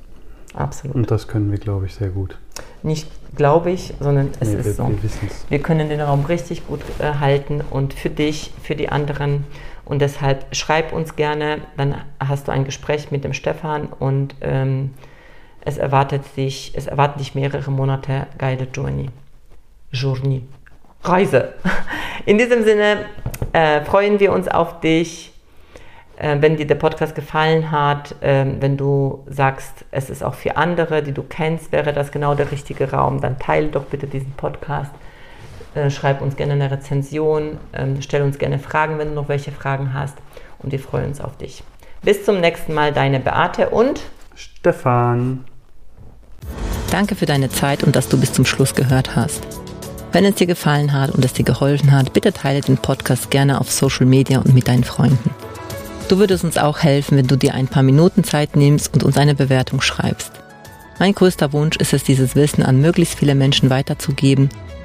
Absolut. 0.54 0.94
Und 0.94 1.10
das 1.10 1.26
können 1.26 1.50
wir, 1.50 1.58
glaube 1.58 1.86
ich, 1.86 1.94
sehr 1.94 2.10
gut. 2.10 2.38
Nicht 2.84 3.10
glaube 3.34 3.72
ich, 3.72 3.94
sondern 3.98 4.30
es 4.38 4.48
Nee, 4.50 4.58
ist 4.58 4.64
wir, 4.66 4.72
so. 4.74 4.88
wir. 4.88 5.10
Wir 5.48 5.58
können 5.58 5.88
den 5.88 6.00
Raum 6.00 6.24
richtig 6.26 6.66
gut 6.68 6.80
äh, 7.00 7.14
halten 7.14 7.60
und 7.70 7.92
für 7.92 8.10
dich, 8.10 8.52
für 8.62 8.76
die 8.76 8.88
anderen. 8.88 9.44
Und 9.84 10.00
deshalb 10.00 10.46
schreib 10.54 10.92
uns 10.92 11.16
gerne, 11.16 11.58
dann 11.76 12.02
hast 12.18 12.48
du 12.48 12.52
ein 12.52 12.64
Gespräch 12.64 13.10
mit 13.10 13.24
dem 13.24 13.34
Stefan 13.34 13.86
und 13.86 14.34
ähm, 14.40 14.94
es 15.60 15.78
erwartet 15.78 16.22
dich, 16.36 16.72
es 16.74 16.86
erwarten 16.86 17.18
dich 17.18 17.34
mehrere 17.34 17.70
Monate 17.70 18.26
Guided 18.38 18.76
Journey. 18.76 19.10
Journey. 19.92 20.42
Reise. 21.02 21.54
In 22.26 22.38
diesem 22.38 22.64
Sinne 22.64 23.06
äh, 23.52 23.82
freuen 23.82 24.20
wir 24.20 24.32
uns 24.32 24.48
auf 24.48 24.80
dich. 24.80 25.32
Äh, 26.16 26.36
wenn 26.40 26.56
dir 26.56 26.66
der 26.66 26.76
Podcast 26.76 27.14
gefallen 27.14 27.70
hat, 27.70 28.14
ähm, 28.22 28.56
wenn 28.60 28.76
du 28.76 29.24
sagst, 29.26 29.84
es 29.90 30.10
ist 30.10 30.22
auch 30.22 30.34
für 30.34 30.56
andere, 30.56 31.02
die 31.02 31.12
du 31.12 31.22
kennst, 31.22 31.72
wäre 31.72 31.92
das 31.92 32.12
genau 32.12 32.34
der 32.34 32.50
richtige 32.52 32.90
Raum, 32.90 33.20
dann 33.20 33.38
teile 33.38 33.68
doch 33.68 33.84
bitte 33.84 34.06
diesen 34.06 34.32
Podcast. 34.32 34.92
Äh, 35.74 35.90
schreib 35.90 36.22
uns 36.22 36.36
gerne 36.36 36.52
eine 36.52 36.70
Rezension, 36.70 37.58
ähm, 37.72 38.00
stell 38.00 38.22
uns 38.22 38.38
gerne 38.38 38.58
Fragen, 38.58 38.98
wenn 38.98 39.08
du 39.08 39.14
noch 39.14 39.28
welche 39.28 39.52
Fragen 39.52 39.92
hast. 39.92 40.16
Und 40.58 40.72
wir 40.72 40.78
freuen 40.78 41.06
uns 41.06 41.20
auf 41.20 41.36
dich. 41.36 41.62
Bis 42.02 42.24
zum 42.24 42.40
nächsten 42.40 42.74
Mal, 42.74 42.92
deine 42.92 43.18
Beate 43.18 43.70
und 43.70 44.00
Stefan. 44.34 45.44
Danke 46.90 47.16
für 47.16 47.26
deine 47.26 47.48
Zeit 47.48 47.82
und 47.82 47.96
dass 47.96 48.08
du 48.08 48.18
bis 48.20 48.32
zum 48.32 48.44
Schluss 48.44 48.74
gehört 48.74 49.16
hast. 49.16 49.46
Wenn 50.12 50.24
es 50.24 50.36
dir 50.36 50.46
gefallen 50.46 50.92
hat 50.92 51.10
und 51.10 51.24
es 51.24 51.32
dir 51.32 51.44
geholfen 51.44 51.90
hat, 51.90 52.12
bitte 52.12 52.32
teile 52.32 52.60
den 52.60 52.76
Podcast 52.76 53.30
gerne 53.30 53.60
auf 53.60 53.72
Social 53.72 54.06
Media 54.06 54.38
und 54.38 54.54
mit 54.54 54.68
deinen 54.68 54.84
Freunden. 54.84 55.30
Du 56.08 56.18
würdest 56.18 56.44
uns 56.44 56.56
auch 56.56 56.80
helfen, 56.80 57.16
wenn 57.16 57.26
du 57.26 57.36
dir 57.36 57.54
ein 57.54 57.66
paar 57.66 57.82
Minuten 57.82 58.22
Zeit 58.22 58.54
nimmst 58.54 58.94
und 58.94 59.02
uns 59.02 59.16
eine 59.16 59.34
Bewertung 59.34 59.80
schreibst. 59.80 60.32
Mein 61.00 61.14
größter 61.14 61.52
Wunsch 61.52 61.76
ist 61.78 61.92
es, 61.92 62.04
dieses 62.04 62.36
Wissen 62.36 62.62
an 62.62 62.80
möglichst 62.80 63.18
viele 63.18 63.34
Menschen 63.34 63.70
weiterzugeben, 63.70 64.50